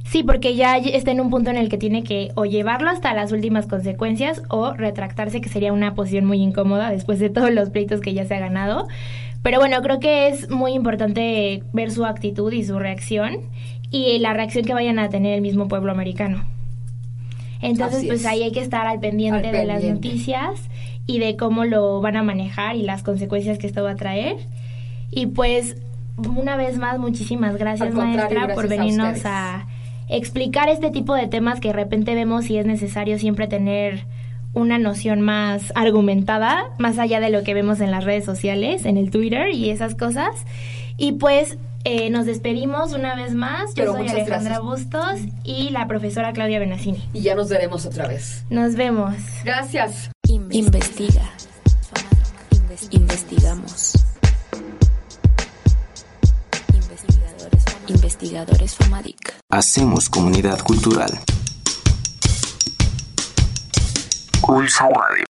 Sí, 0.06 0.22
porque 0.22 0.56
ya 0.56 0.78
está 0.78 1.10
en 1.10 1.22
un 1.22 1.32
punto 1.32 1.50
en 1.50 1.58
el 1.58 1.70
que 1.70 1.80
tiene 1.80 2.04
que 2.04 2.32
o 2.36 2.46
llevarlo 2.46 2.92
hasta 2.92 3.16
las 3.16 3.32
últimas 3.32 3.66
consecuencias 3.66 4.44
o 4.50 4.74
retractarse, 4.74 5.42
que 5.42 5.50
sería 5.50 5.74
una 5.74 5.96
posición 5.96 6.26
muy 6.26 6.40
incómoda 6.40 6.92
después 6.92 7.18
de 7.18 7.32
todos 7.32 7.50
los 7.50 7.72
pleitos 7.72 8.00
que 8.00 8.14
ya 8.14 8.24
se 8.24 8.36
ha 8.36 8.40
ganado. 8.40 8.88
Pero 9.42 9.58
bueno, 9.58 9.82
creo 9.82 10.00
que 10.00 10.28
es 10.28 10.48
muy 10.52 10.74
importante 10.74 11.64
ver 11.74 11.90
su 11.90 12.06
actitud 12.06 12.54
y 12.54 12.64
su 12.64 12.78
reacción 12.78 13.50
y 13.90 14.20
la 14.20 14.34
reacción 14.34 14.66
que 14.66 14.76
vayan 14.76 15.00
a 15.00 15.10
tener 15.10 15.34
el 15.34 15.42
mismo 15.42 15.68
pueblo 15.68 15.92
americano. 15.92 16.53
Entonces, 17.64 18.06
pues 18.06 18.22
es. 18.22 18.26
ahí 18.26 18.44
hay 18.44 18.52
que 18.52 18.62
estar 18.62 18.86
al 18.86 19.00
pendiente, 19.00 19.48
Al 19.48 19.54
de 19.54 19.66
las 19.66 19.84
noticias 19.84 20.62
y 21.08 21.20
de 21.20 21.36
cómo 21.38 21.66
lo 21.66 22.02
van 22.02 22.18
a 22.18 22.24
manejar 22.24 22.76
y 22.76 22.84
las 22.84 23.04
consecuencias 23.04 23.58
que 23.58 23.68
esto 23.68 23.84
va 23.84 23.92
a 23.92 23.96
traer. 23.96 24.38
Y 25.12 25.28
pues, 25.28 25.78
una 26.18 26.56
vez 26.58 26.78
más, 26.78 27.00
muchísimas 27.00 27.58
gracias, 27.58 27.94
maestra, 27.94 28.54
por 28.54 28.68
gracias 28.68 28.70
venirnos 28.70 29.26
a 29.26 29.68
explicar 30.10 30.70
este 30.70 30.92
tipo 30.92 31.16
de 31.16 31.28
temas 31.28 31.60
que 31.60 31.70
de 31.70 31.74
repente 31.74 32.14
vemos 32.16 32.50
y 32.50 32.58
es 32.58 32.66
necesario 32.66 33.18
siempre 33.18 33.48
tener 33.48 34.06
una 34.54 34.78
noción 34.78 35.22
más 35.22 35.72
argumentada, 35.76 36.70
más 36.78 37.00
allá 37.00 37.20
de 37.20 37.30
lo 37.30 37.44
que 37.44 37.54
vemos 37.54 37.82
en 37.82 37.90
las 37.90 38.04
redes 38.04 38.24
sociales, 38.24 38.86
en 38.86 38.98
el 38.98 39.10
Twitter 39.10 39.54
y 39.54 39.70
esas 39.70 39.96
cosas. 39.96 40.46
Y 40.98 41.14
pues 41.14 41.58
eh, 41.86 42.10
nos 42.10 42.26
despedimos 42.26 42.94
una 42.94 43.16
vez 43.16 43.34
más. 43.36 43.70
Yo 43.70 43.74
Pero 43.76 43.94
soy 43.94 44.08
Alejandra 44.10 44.60
gracias. 44.60 44.62
Bustos 44.62 45.20
y 45.44 45.70
la 45.72 45.88
profesora 45.88 46.32
Claudia 46.34 46.60
Benassini. 46.60 47.08
Y 47.14 47.22
ya 47.22 47.36
nos 47.36 47.50
veremos 47.50 47.86
otra 47.86 48.08
vez. 48.08 48.44
Nos 48.50 48.76
vemos. 48.76 49.14
Gracias. 49.44 50.10
Investiga. 50.28 51.30
Inves- 52.52 52.88
Investigamos. 52.92 53.94
Investigadores, 56.74 57.64
investigadores 57.88 58.76
FAMADIC. 58.76 59.34
Hacemos 59.50 60.10
comunidad 60.10 60.60
cultural. 60.60 61.12
Pulso 64.42 64.84
Radio. 64.90 65.22